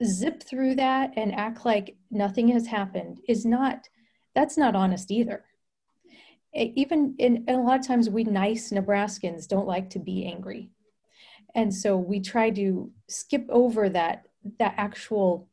zip 0.04 0.42
through 0.42 0.76
that 0.76 1.12
and 1.16 1.34
act 1.34 1.64
like 1.64 1.96
nothing 2.10 2.48
has 2.48 2.66
happened 2.66 3.20
is 3.28 3.44
not 3.44 3.88
that's 4.34 4.56
not 4.56 4.74
honest 4.74 5.10
either 5.10 5.44
even 6.52 7.14
in 7.18 7.44
a 7.48 7.56
lot 7.56 7.78
of 7.78 7.86
times 7.86 8.10
we 8.10 8.24
nice 8.24 8.70
nebraskans 8.70 9.46
don't 9.46 9.66
like 9.66 9.90
to 9.90 9.98
be 9.98 10.26
angry. 10.26 10.70
And 11.54 11.74
so 11.74 11.96
we 11.96 12.20
try 12.20 12.50
to 12.50 12.90
skip 13.08 13.46
over 13.48 13.88
that 13.88 14.26
that 14.58 14.74
actual 14.76 15.48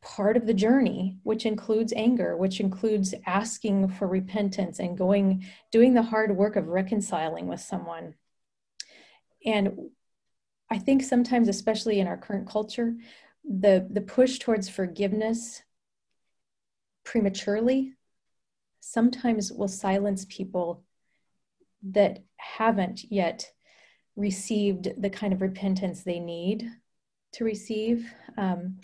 part 0.00 0.36
of 0.36 0.46
the 0.46 0.54
journey 0.54 1.18
which 1.22 1.44
includes 1.44 1.92
anger 1.94 2.36
which 2.36 2.60
includes 2.60 3.14
asking 3.26 3.88
for 3.88 4.06
repentance 4.06 4.78
and 4.78 4.96
going 4.96 5.44
doing 5.70 5.94
the 5.94 6.02
hard 6.02 6.36
work 6.36 6.56
of 6.56 6.68
reconciling 6.68 7.46
with 7.46 7.60
someone. 7.60 8.14
And 9.44 9.90
i 10.70 10.78
think 10.78 11.02
sometimes 11.02 11.48
especially 11.48 12.00
in 12.00 12.06
our 12.06 12.16
current 12.16 12.48
culture 12.48 12.94
the 13.44 13.86
the 13.90 14.00
push 14.00 14.38
towards 14.38 14.68
forgiveness 14.68 15.62
prematurely 17.04 17.94
sometimes 18.80 19.52
will 19.52 19.68
silence 19.68 20.26
people 20.28 20.84
that 21.82 22.24
haven't 22.36 23.10
yet 23.10 23.50
received 24.16 24.88
the 25.00 25.10
kind 25.10 25.32
of 25.32 25.40
repentance 25.40 26.02
they 26.02 26.18
need 26.18 26.68
to 27.32 27.44
receive. 27.44 28.10
Um, 28.36 28.78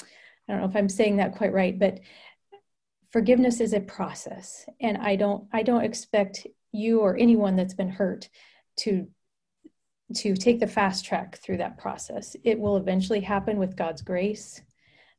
I 0.49 0.53
don't 0.53 0.61
know 0.61 0.69
if 0.69 0.77
I'm 0.77 0.89
saying 0.89 1.17
that 1.17 1.35
quite 1.35 1.53
right, 1.53 1.79
but 1.79 2.01
forgiveness 3.11 3.61
is 3.61 3.73
a 3.73 3.81
process, 3.81 4.67
and 4.81 4.99
I 4.99 5.17
don't 5.17 5.47
I 5.53 5.63
don't 5.63 5.85
expect 5.85 6.47
you 6.73 7.01
or 7.01 7.17
anyone 7.17 7.57
that's 7.57 7.75
been 7.75 7.89
hurt 7.89 8.29
to 8.81 9.09
to 10.17 10.35
take 10.35 10.61
the 10.61 10.67
fast 10.67 11.05
track 11.05 11.39
through 11.39 11.57
that 11.57 11.79
process. 11.79 12.37
It 12.45 12.61
will 12.61 12.77
eventually 12.77 13.21
happen 13.21 13.59
with 13.59 13.77
God's 13.77 14.03
grace 14.03 14.61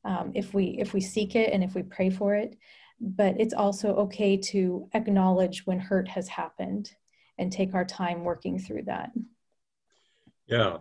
um, 0.06 0.32
if 0.36 0.54
we 0.54 0.78
if 0.80 0.94
we 0.94 1.02
seek 1.02 1.36
it 1.36 1.52
and 1.52 1.64
if 1.64 1.74
we 1.74 1.82
pray 1.84 2.10
for 2.10 2.36
it 2.36 2.58
but 3.00 3.40
it's 3.40 3.54
also 3.54 3.96
okay 3.96 4.38
to 4.38 4.90
acknowledge 4.94 5.66
when 5.66 5.80
hurt 5.80 6.08
has 6.08 6.28
happened 6.28 6.92
and 7.38 7.52
take 7.52 7.74
our 7.74 7.86
time 7.86 8.24
working 8.24 8.58
through 8.60 8.84
that. 8.84 9.12
Yeah. 10.48 10.78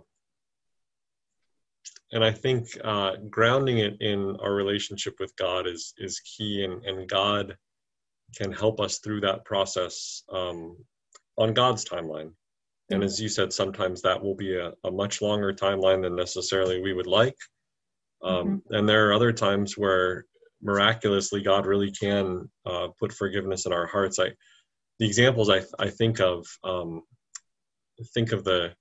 And 2.12 2.24
I 2.24 2.30
think 2.30 2.68
uh, 2.84 3.12
grounding 3.28 3.78
it 3.78 4.00
in 4.00 4.36
our 4.40 4.54
relationship 4.54 5.14
with 5.18 5.34
God 5.36 5.66
is 5.66 5.94
is 5.98 6.20
key, 6.20 6.62
and, 6.62 6.84
and 6.84 7.08
God 7.08 7.56
can 8.36 8.52
help 8.52 8.80
us 8.80 8.98
through 8.98 9.22
that 9.22 9.44
process 9.44 10.22
um, 10.32 10.76
on 11.36 11.54
God's 11.54 11.84
timeline. 11.84 12.32
And 12.90 13.02
as 13.02 13.20
you 13.20 13.28
said, 13.28 13.52
sometimes 13.52 14.02
that 14.02 14.22
will 14.22 14.34
be 14.34 14.56
a, 14.56 14.72
a 14.84 14.90
much 14.90 15.22
longer 15.22 15.52
timeline 15.52 16.02
than 16.02 16.14
necessarily 16.14 16.80
we 16.80 16.92
would 16.92 17.06
like. 17.06 17.36
Um, 18.22 18.46
mm-hmm. 18.46 18.74
And 18.74 18.88
there 18.88 19.08
are 19.08 19.14
other 19.14 19.32
times 19.32 19.76
where 19.78 20.26
miraculously 20.64 21.42
God 21.42 21.66
really 21.66 21.90
can 21.90 22.50
uh, 22.66 22.88
put 22.98 23.12
forgiveness 23.12 23.66
in 23.66 23.72
our 23.72 23.86
hearts. 23.86 24.18
I, 24.18 24.30
the 24.98 25.06
examples 25.06 25.50
I, 25.50 25.62
I 25.78 25.90
think 25.90 26.20
of, 26.20 26.46
um, 26.64 27.02
think 28.14 28.32
of 28.32 28.44
the 28.44 28.72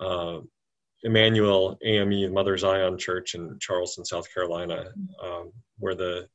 uh, 0.00 0.40
Emanuel 1.04 1.78
AME 1.84 2.32
Mother 2.32 2.56
Zion 2.58 2.98
Church 2.98 3.34
in 3.34 3.58
Charleston, 3.60 4.04
South 4.04 4.32
Carolina, 4.32 4.86
um, 5.22 5.52
where 5.78 5.94
the 5.94 6.28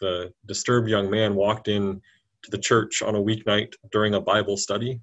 the 0.00 0.32
disturbed 0.46 0.88
young 0.88 1.10
man 1.10 1.34
walked 1.34 1.68
in 1.68 2.00
to 2.42 2.50
the 2.50 2.58
church 2.58 3.02
on 3.02 3.14
a 3.14 3.20
weeknight 3.20 3.74
during 3.92 4.14
a 4.14 4.20
Bible 4.20 4.56
study 4.56 5.00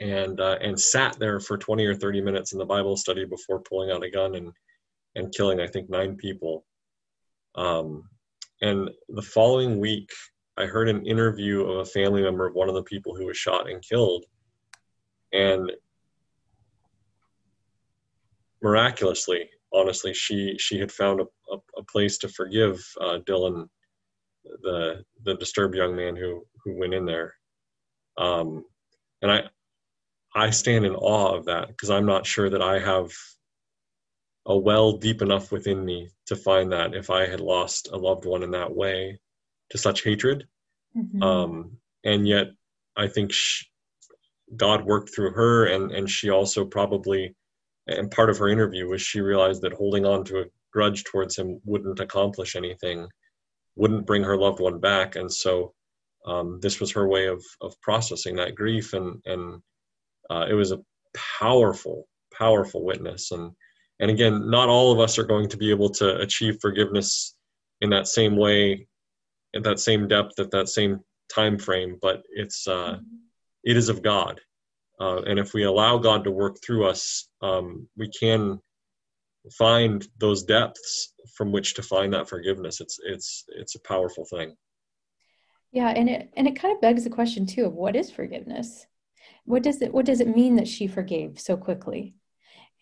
and 0.00 0.40
uh, 0.40 0.58
and 0.60 0.78
sat 0.78 1.18
there 1.18 1.40
for 1.40 1.56
20 1.56 1.86
or 1.86 1.94
30 1.94 2.20
minutes 2.20 2.52
in 2.52 2.58
the 2.58 2.64
Bible 2.64 2.96
study 2.96 3.24
before 3.24 3.60
pulling 3.60 3.90
out 3.90 4.04
a 4.04 4.10
gun 4.10 4.34
and 4.34 4.52
and 5.14 5.32
killing 5.34 5.60
I 5.60 5.66
think 5.66 5.88
nine 5.88 6.16
people. 6.16 6.64
Um, 7.54 8.08
and 8.60 8.90
the 9.08 9.22
following 9.22 9.78
week, 9.78 10.10
I 10.56 10.66
heard 10.66 10.88
an 10.88 11.06
interview 11.06 11.64
of 11.64 11.80
a 11.80 11.84
family 11.84 12.22
member 12.22 12.46
of 12.46 12.54
one 12.54 12.68
of 12.68 12.74
the 12.74 12.82
people 12.82 13.14
who 13.14 13.26
was 13.26 13.36
shot 13.36 13.68
and 13.68 13.82
killed. 13.82 14.24
And 15.32 15.72
miraculously, 18.62 19.50
honestly, 19.72 20.14
she 20.14 20.56
she 20.58 20.78
had 20.78 20.92
found 20.92 21.20
a, 21.20 21.24
a, 21.52 21.58
a 21.78 21.84
place 21.84 22.18
to 22.18 22.28
forgive 22.28 22.82
uh, 23.00 23.18
Dylan, 23.26 23.68
the 24.62 25.04
the 25.24 25.34
disturbed 25.34 25.74
young 25.74 25.96
man 25.96 26.16
who 26.16 26.46
who 26.64 26.78
went 26.78 26.94
in 26.94 27.04
there. 27.04 27.34
Um, 28.16 28.64
and 29.22 29.30
I 29.30 29.42
I 30.34 30.50
stand 30.50 30.86
in 30.86 30.94
awe 30.94 31.36
of 31.36 31.46
that 31.46 31.68
because 31.68 31.90
I'm 31.90 32.06
not 32.06 32.26
sure 32.26 32.48
that 32.48 32.62
I 32.62 32.78
have 32.78 33.12
a 34.46 34.56
well 34.56 34.92
deep 34.92 35.22
enough 35.22 35.50
within 35.52 35.84
me 35.84 36.08
to 36.26 36.36
find 36.36 36.72
that 36.72 36.94
if 36.94 37.10
I 37.10 37.26
had 37.26 37.40
lost 37.40 37.88
a 37.92 37.96
loved 37.96 38.26
one 38.26 38.42
in 38.42 38.50
that 38.50 38.74
way 38.74 39.18
to 39.70 39.78
such 39.78 40.04
hatred. 40.04 40.46
Mm-hmm. 40.96 41.22
Um, 41.22 41.78
and 42.04 42.28
yet, 42.28 42.48
I 42.96 43.08
think 43.08 43.32
she, 43.32 43.66
God 44.56 44.84
worked 44.84 45.14
through 45.14 45.32
her, 45.32 45.66
and, 45.66 45.90
and 45.90 46.08
she 46.08 46.30
also 46.30 46.64
probably, 46.64 47.34
and 47.86 48.10
part 48.10 48.30
of 48.30 48.38
her 48.38 48.48
interview 48.48 48.88
was 48.88 49.02
she 49.02 49.20
realized 49.20 49.62
that 49.62 49.72
holding 49.72 50.04
on 50.06 50.24
to 50.24 50.40
a 50.40 50.44
grudge 50.72 51.04
towards 51.04 51.36
him 51.36 51.60
wouldn't 51.64 52.00
accomplish 52.00 52.54
anything, 52.54 53.08
wouldn't 53.76 54.06
bring 54.06 54.22
her 54.22 54.36
loved 54.36 54.60
one 54.60 54.78
back. 54.78 55.16
And 55.16 55.32
so, 55.32 55.72
um, 56.26 56.58
this 56.60 56.80
was 56.80 56.92
her 56.92 57.08
way 57.08 57.26
of, 57.26 57.42
of 57.60 57.78
processing 57.80 58.36
that 58.36 58.54
grief. 58.54 58.92
And, 58.92 59.20
and 59.26 59.60
uh, 60.30 60.46
it 60.48 60.54
was 60.54 60.72
a 60.72 60.80
powerful, 61.14 62.08
powerful 62.32 62.84
witness. 62.84 63.30
And 63.30 63.52
and 64.00 64.10
again 64.10 64.50
not 64.50 64.68
all 64.68 64.92
of 64.92 65.00
us 65.00 65.18
are 65.18 65.24
going 65.24 65.48
to 65.48 65.56
be 65.56 65.70
able 65.70 65.88
to 65.88 66.16
achieve 66.18 66.58
forgiveness 66.60 67.36
in 67.80 67.90
that 67.90 68.06
same 68.06 68.36
way 68.36 68.86
at 69.54 69.62
that 69.62 69.78
same 69.78 70.08
depth 70.08 70.38
at 70.38 70.50
that 70.50 70.68
same 70.68 71.00
time 71.32 71.58
frame 71.58 71.98
but 72.00 72.22
it's 72.30 72.66
uh, 72.68 72.98
it 73.64 73.76
is 73.76 73.88
of 73.88 74.02
god. 74.02 74.40
Uh, 75.00 75.22
and 75.22 75.38
if 75.38 75.54
we 75.54 75.64
allow 75.64 75.98
god 75.98 76.24
to 76.24 76.30
work 76.30 76.56
through 76.64 76.86
us 76.86 77.28
um, 77.42 77.88
we 77.96 78.08
can 78.08 78.58
find 79.52 80.06
those 80.18 80.44
depths 80.44 81.12
from 81.34 81.52
which 81.52 81.74
to 81.74 81.82
find 81.82 82.12
that 82.12 82.28
forgiveness. 82.28 82.80
It's 82.80 82.98
it's 83.04 83.44
it's 83.48 83.74
a 83.74 83.80
powerful 83.80 84.24
thing. 84.24 84.56
Yeah 85.72 85.88
and 85.88 86.08
it 86.08 86.30
and 86.36 86.46
it 86.46 86.58
kind 86.58 86.74
of 86.74 86.80
begs 86.80 87.04
the 87.04 87.10
question 87.10 87.46
too 87.46 87.64
of 87.64 87.74
what 87.74 87.96
is 87.96 88.10
forgiveness? 88.10 88.86
What 89.44 89.62
does 89.62 89.82
it 89.82 89.92
what 89.92 90.06
does 90.06 90.20
it 90.20 90.34
mean 90.34 90.56
that 90.56 90.68
she 90.68 90.86
forgave 90.86 91.40
so 91.40 91.56
quickly 91.56 92.14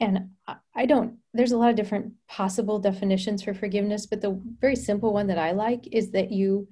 and 0.00 0.31
I 0.74 0.87
don't, 0.87 1.18
there's 1.33 1.52
a 1.52 1.57
lot 1.57 1.70
of 1.70 1.76
different 1.76 2.14
possible 2.28 2.78
definitions 2.78 3.42
for 3.42 3.55
forgiveness, 3.55 4.07
but 4.07 4.20
the 4.20 4.40
very 4.61 4.76
simple 4.76 5.12
one 5.12 5.28
that 5.28 5.38
I 5.38 5.52
like 5.52 5.87
is 5.92 6.11
that 6.11 6.33
you 6.33 6.68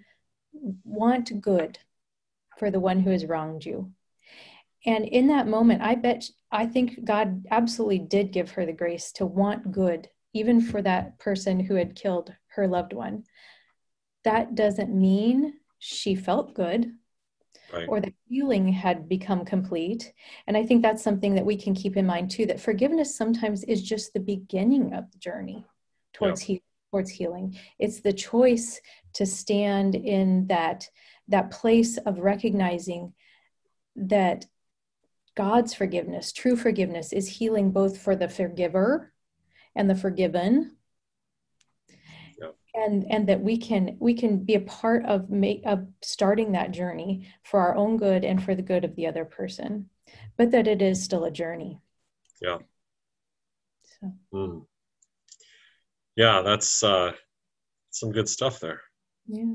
want 0.84 1.40
good 1.40 1.78
for 2.58 2.70
the 2.70 2.80
one 2.80 3.00
who 3.00 3.10
has 3.10 3.24
wronged 3.24 3.64
you. 3.64 3.92
And 4.86 5.04
in 5.04 5.28
that 5.28 5.46
moment, 5.46 5.82
I 5.82 5.94
bet, 5.94 6.24
I 6.50 6.66
think 6.66 7.04
God 7.04 7.44
absolutely 7.50 7.98
did 7.98 8.32
give 8.32 8.50
her 8.52 8.66
the 8.66 8.72
grace 8.72 9.12
to 9.12 9.26
want 9.26 9.70
good, 9.70 10.08
even 10.32 10.60
for 10.60 10.80
that 10.82 11.18
person 11.18 11.60
who 11.60 11.74
had 11.74 11.94
killed 11.94 12.32
her 12.48 12.66
loved 12.66 12.92
one. 12.92 13.24
That 14.24 14.54
doesn't 14.54 14.94
mean 14.94 15.54
she 15.78 16.14
felt 16.14 16.54
good 16.54 16.92
right. 17.72 17.88
or 17.88 18.00
the 18.00 18.12
healing 18.28 18.68
had 18.68 19.08
become 19.08 19.44
complete. 19.44 20.12
And 20.46 20.56
I 20.56 20.64
think 20.64 20.82
that's 20.82 21.02
something 21.02 21.34
that 21.34 21.46
we 21.46 21.56
can 21.56 21.74
keep 21.74 21.96
in 21.96 22.06
mind 22.06 22.30
too 22.30 22.46
that 22.46 22.60
forgiveness 22.60 23.16
sometimes 23.16 23.64
is 23.64 23.82
just 23.82 24.12
the 24.12 24.20
beginning 24.20 24.94
of 24.94 25.10
the 25.10 25.18
journey 25.18 25.64
towards 26.12 26.48
yeah. 26.48 26.58
towards 26.90 27.10
healing. 27.10 27.56
It's 27.78 28.00
the 28.00 28.12
choice 28.12 28.80
to 29.14 29.26
stand 29.26 29.94
in 29.94 30.46
that 30.48 30.88
that 31.28 31.50
place 31.50 31.96
of 31.98 32.18
recognizing 32.18 33.12
that 33.96 34.46
God's 35.36 35.74
forgiveness, 35.74 36.32
true 36.32 36.56
forgiveness, 36.56 37.12
is 37.12 37.28
healing 37.28 37.70
both 37.70 37.98
for 37.98 38.16
the 38.16 38.28
forgiver 38.28 39.12
and 39.74 39.88
the 39.88 39.94
forgiven. 39.94 40.76
And 42.74 43.04
and 43.10 43.28
that 43.28 43.40
we 43.40 43.56
can 43.56 43.96
we 43.98 44.14
can 44.14 44.38
be 44.38 44.54
a 44.54 44.60
part 44.60 45.04
of 45.06 45.30
make 45.30 45.62
of 45.66 45.86
starting 46.02 46.52
that 46.52 46.70
journey 46.70 47.28
for 47.42 47.60
our 47.60 47.74
own 47.74 47.96
good 47.96 48.24
and 48.24 48.42
for 48.42 48.54
the 48.54 48.62
good 48.62 48.84
of 48.84 48.94
the 48.96 49.06
other 49.06 49.24
person 49.24 49.88
but 50.36 50.50
that 50.50 50.66
it 50.66 50.82
is 50.82 51.02
still 51.02 51.24
a 51.24 51.30
journey. 51.30 51.80
Yeah. 52.40 52.58
So. 54.00 54.12
Mm. 54.32 54.64
yeah 56.16 56.42
that's 56.42 56.82
uh 56.82 57.12
some 57.90 58.12
good 58.12 58.28
stuff 58.28 58.60
there. 58.60 58.80
Yeah. 59.26 59.54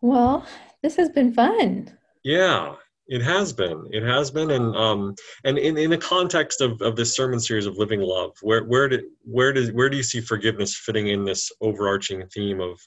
Well 0.00 0.46
this 0.82 0.96
has 0.96 1.08
been 1.08 1.32
fun. 1.32 1.96
Yeah 2.22 2.76
it 3.10 3.22
has 3.22 3.52
been. 3.52 3.88
It 3.90 4.04
has 4.04 4.30
been, 4.30 4.52
and 4.52 4.74
um, 4.76 5.16
and 5.42 5.58
in, 5.58 5.76
in 5.76 5.90
the 5.90 5.98
context 5.98 6.60
of, 6.60 6.80
of 6.80 6.94
this 6.94 7.14
sermon 7.14 7.40
series 7.40 7.66
of 7.66 7.76
living 7.76 8.00
love, 8.00 8.36
where 8.40 8.62
where 8.62 8.88
did 8.88 9.02
where 9.24 9.52
does 9.52 9.72
where 9.72 9.90
do 9.90 9.96
you 9.96 10.04
see 10.04 10.20
forgiveness 10.20 10.76
fitting 10.76 11.08
in 11.08 11.24
this 11.24 11.50
overarching 11.60 12.24
theme 12.28 12.60
of 12.60 12.80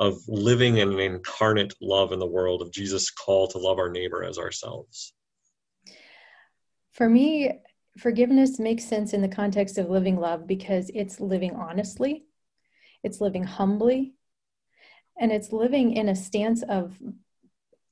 of 0.00 0.16
living 0.26 0.80
an 0.80 0.98
incarnate 0.98 1.72
love 1.80 2.12
in 2.12 2.18
the 2.18 2.26
world 2.26 2.60
of 2.60 2.72
Jesus' 2.72 3.10
call 3.10 3.46
to 3.48 3.58
love 3.58 3.78
our 3.78 3.88
neighbor 3.88 4.24
as 4.24 4.36
ourselves? 4.36 5.12
For 6.90 7.08
me, 7.08 7.52
forgiveness 7.98 8.58
makes 8.58 8.84
sense 8.84 9.12
in 9.12 9.22
the 9.22 9.28
context 9.28 9.78
of 9.78 9.88
living 9.88 10.18
love 10.18 10.48
because 10.48 10.90
it's 10.92 11.20
living 11.20 11.54
honestly, 11.54 12.24
it's 13.04 13.20
living 13.20 13.44
humbly, 13.44 14.14
and 15.20 15.30
it's 15.30 15.52
living 15.52 15.92
in 15.92 16.08
a 16.08 16.16
stance 16.16 16.64
of 16.64 16.98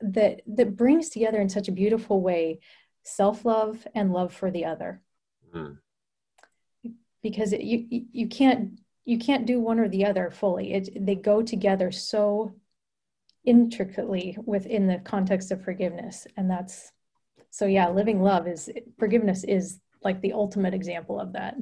that 0.00 0.42
that 0.46 0.76
brings 0.76 1.08
together 1.08 1.40
in 1.40 1.48
such 1.48 1.68
a 1.68 1.72
beautiful 1.72 2.20
way 2.20 2.60
self-love 3.02 3.86
and 3.94 4.12
love 4.12 4.32
for 4.32 4.50
the 4.50 4.64
other. 4.64 5.00
Mm. 5.54 5.78
because 7.22 7.52
it, 7.52 7.62
you 7.62 8.06
you 8.12 8.28
can't 8.28 8.80
you 9.04 9.18
can't 9.18 9.46
do 9.46 9.60
one 9.60 9.78
or 9.78 9.88
the 9.88 10.04
other 10.04 10.30
fully. 10.30 10.74
It, 10.74 11.06
they 11.06 11.14
go 11.14 11.40
together 11.40 11.92
so 11.92 12.54
intricately 13.44 14.36
within 14.44 14.88
the 14.88 14.98
context 14.98 15.52
of 15.52 15.64
forgiveness. 15.64 16.26
And 16.36 16.50
that's 16.50 16.92
so 17.50 17.66
yeah 17.66 17.88
living 17.88 18.20
love 18.20 18.46
is 18.48 18.70
forgiveness 18.98 19.44
is 19.44 19.80
like 20.02 20.20
the 20.20 20.32
ultimate 20.32 20.74
example 20.74 21.20
of 21.20 21.32
that. 21.32 21.54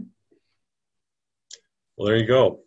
Well 1.97 2.09
there 2.09 2.16
you 2.16 2.27
go. 2.27 2.61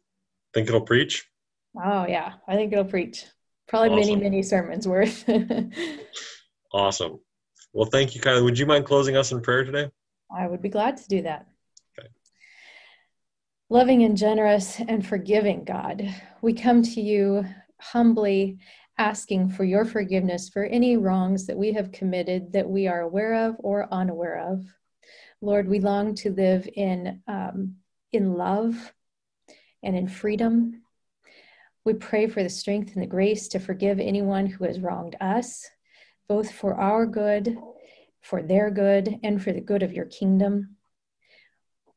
Think 0.53 0.69
it'll 0.69 0.82
preach? 0.82 1.27
Oh 1.75 2.06
yeah. 2.08 2.34
I 2.47 2.56
think 2.56 2.71
it'll 2.71 2.86
preach 2.86 3.25
Probably 3.67 3.89
awesome. 3.89 3.99
many, 3.99 4.15
many 4.15 4.43
sermons 4.43 4.88
worth. 4.88 5.30
awesome. 6.73 7.19
Well, 7.73 7.89
thank 7.89 8.15
you, 8.15 8.21
Kylie. 8.21 8.43
Would 8.43 8.58
you 8.58 8.65
mind 8.65 8.86
closing 8.86 9.17
us 9.17 9.32
in 9.32 9.41
prayer 9.41 9.63
today? 9.63 9.89
I 10.36 10.47
would 10.47 10.62
be 10.62 10.69
glad 10.69 10.97
to 10.97 11.08
do 11.08 11.21
that. 11.23 11.47
Okay. 11.99 12.08
Loving 13.69 14.03
and 14.03 14.17
generous 14.17 14.80
and 14.80 15.06
forgiving 15.06 15.63
God, 15.65 16.03
we 16.41 16.53
come 16.53 16.82
to 16.82 17.01
you 17.01 17.45
humbly 17.80 18.60
asking 18.97 19.49
for 19.49 19.63
your 19.63 19.86
forgiveness 19.86 20.49
for 20.49 20.63
any 20.63 20.97
wrongs 20.97 21.45
that 21.45 21.58
we 21.58 21.73
have 21.73 21.91
committed 21.91 22.53
that 22.53 22.67
we 22.67 22.88
are 22.88 23.01
aware 23.01 23.47
of 23.47 23.56
or 23.60 23.93
unaware 23.93 24.51
of. 24.51 24.65
Lord, 25.41 25.67
we 25.67 25.80
long 25.80 26.15
to 26.15 26.32
live 26.32 26.67
in, 26.73 27.21
um, 27.27 27.75
in 28.12 28.34
love 28.34 28.93
and 29.84 29.95
in 29.95 30.08
freedom 30.08 30.82
we 31.88 31.93
pray 31.93 32.28
for 32.28 32.43
the 32.43 32.50
strength 32.50 32.93
and 32.95 33.02
the 33.02 33.08
grace 33.08 33.47
to 33.47 33.60
forgive 33.60 33.97
anyone 33.97 34.45
who 34.45 34.65
has 34.65 34.82
wronged 34.82 35.15
us, 35.21 35.65
both 36.28 36.52
for 36.52 36.76
our 36.76 37.06
good, 37.06 37.58
for 38.19 38.43
their 38.43 38.69
good, 38.69 39.17
and 39.23 39.41
for 39.41 39.54
the 39.54 39.62
good 39.62 39.82
of 39.82 39.93
your 39.93 40.04
kingdom. 40.08 40.76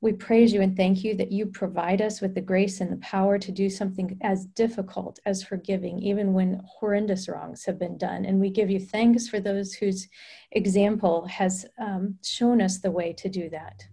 We 0.00 0.12
praise 0.12 0.53
you 0.53 0.62
and 0.62 0.76
thank 0.76 1.03
you 1.03 1.16
that 1.16 1.33
you 1.33 1.44
provide 1.44 2.00
us 2.00 2.20
with 2.20 2.37
the 2.37 2.40
grace 2.40 2.81
and 2.81 2.92
the 2.92 2.98
power 2.98 3.37
to 3.40 3.50
do 3.50 3.68
something 3.68 4.16
as 4.22 4.46
difficult 4.46 5.18
as 5.26 5.42
forgiving, 5.42 5.98
even 5.98 6.35
when 6.35 6.62
horrendous 6.64 7.29
wrongs 7.29 7.64
have 7.64 7.81
been 7.81 7.98
done. 7.98 8.24
And 8.24 8.38
we 8.38 8.48
give 8.48 8.70
you 8.70 8.79
thanks 8.79 9.26
for 9.26 9.40
those 9.40 9.72
whose 9.74 10.07
example 10.53 11.26
has 11.26 11.66
um, 11.81 12.14
shown 12.22 12.62
us 12.62 12.79
the 12.79 12.92
way 12.92 13.12
to 13.14 13.29
do 13.29 13.50
that. 13.50 13.88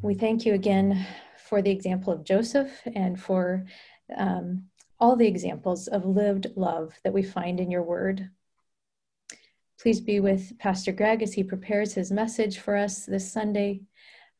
We 0.00 0.14
thank 0.14 0.46
you 0.46 0.54
again 0.54 1.06
for 1.50 1.60
the 1.60 1.70
example 1.70 2.12
of 2.12 2.24
Joseph 2.24 2.70
and 2.94 3.20
for 3.20 3.64
um, 4.16 4.66
all 5.00 5.16
the 5.16 5.26
examples 5.26 5.88
of 5.88 6.06
lived 6.06 6.46
love 6.54 6.94
that 7.02 7.12
we 7.12 7.24
find 7.24 7.58
in 7.58 7.72
your 7.72 7.82
word. 7.82 8.30
Please 9.80 10.00
be 10.00 10.20
with 10.20 10.56
Pastor 10.60 10.92
Greg 10.92 11.22
as 11.22 11.32
he 11.32 11.42
prepares 11.42 11.92
his 11.92 12.12
message 12.12 12.60
for 12.60 12.76
us 12.76 13.04
this 13.04 13.32
Sunday, 13.32 13.80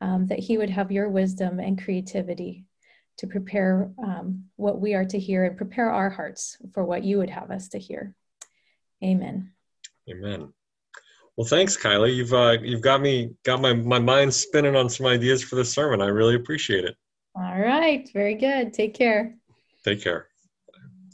um, 0.00 0.28
that 0.28 0.38
he 0.38 0.56
would 0.56 0.70
have 0.70 0.92
your 0.92 1.08
wisdom 1.08 1.58
and 1.58 1.82
creativity 1.82 2.64
to 3.18 3.26
prepare 3.26 3.90
um, 4.02 4.44
what 4.54 4.80
we 4.80 4.94
are 4.94 5.04
to 5.06 5.18
hear 5.18 5.44
and 5.44 5.56
prepare 5.56 5.90
our 5.90 6.10
hearts 6.10 6.58
for 6.72 6.84
what 6.84 7.02
you 7.02 7.18
would 7.18 7.30
have 7.30 7.50
us 7.50 7.68
to 7.70 7.78
hear. 7.78 8.14
Amen. 9.02 9.50
Amen. 10.08 10.52
Well, 11.40 11.48
thanks, 11.48 11.74
Kylie. 11.74 12.14
You've 12.14 12.35
uh, 12.35 12.59
you've 12.61 12.83
got 12.83 13.00
me 13.00 13.31
got 13.46 13.62
my 13.62 13.72
my 13.72 13.98
mind 13.98 14.35
spinning 14.35 14.76
on 14.76 14.90
some 14.90 15.07
ideas 15.07 15.42
for 15.42 15.57
the 15.57 15.64
sermon. 15.64 16.03
I 16.03 16.09
really 16.09 16.35
appreciate 16.35 16.85
it. 16.85 16.94
All 17.35 17.59
right, 17.59 18.07
very 18.12 18.35
good. 18.35 18.74
Take 18.74 18.92
care. 18.92 19.38
Take 19.83 20.03
care. 20.03 20.29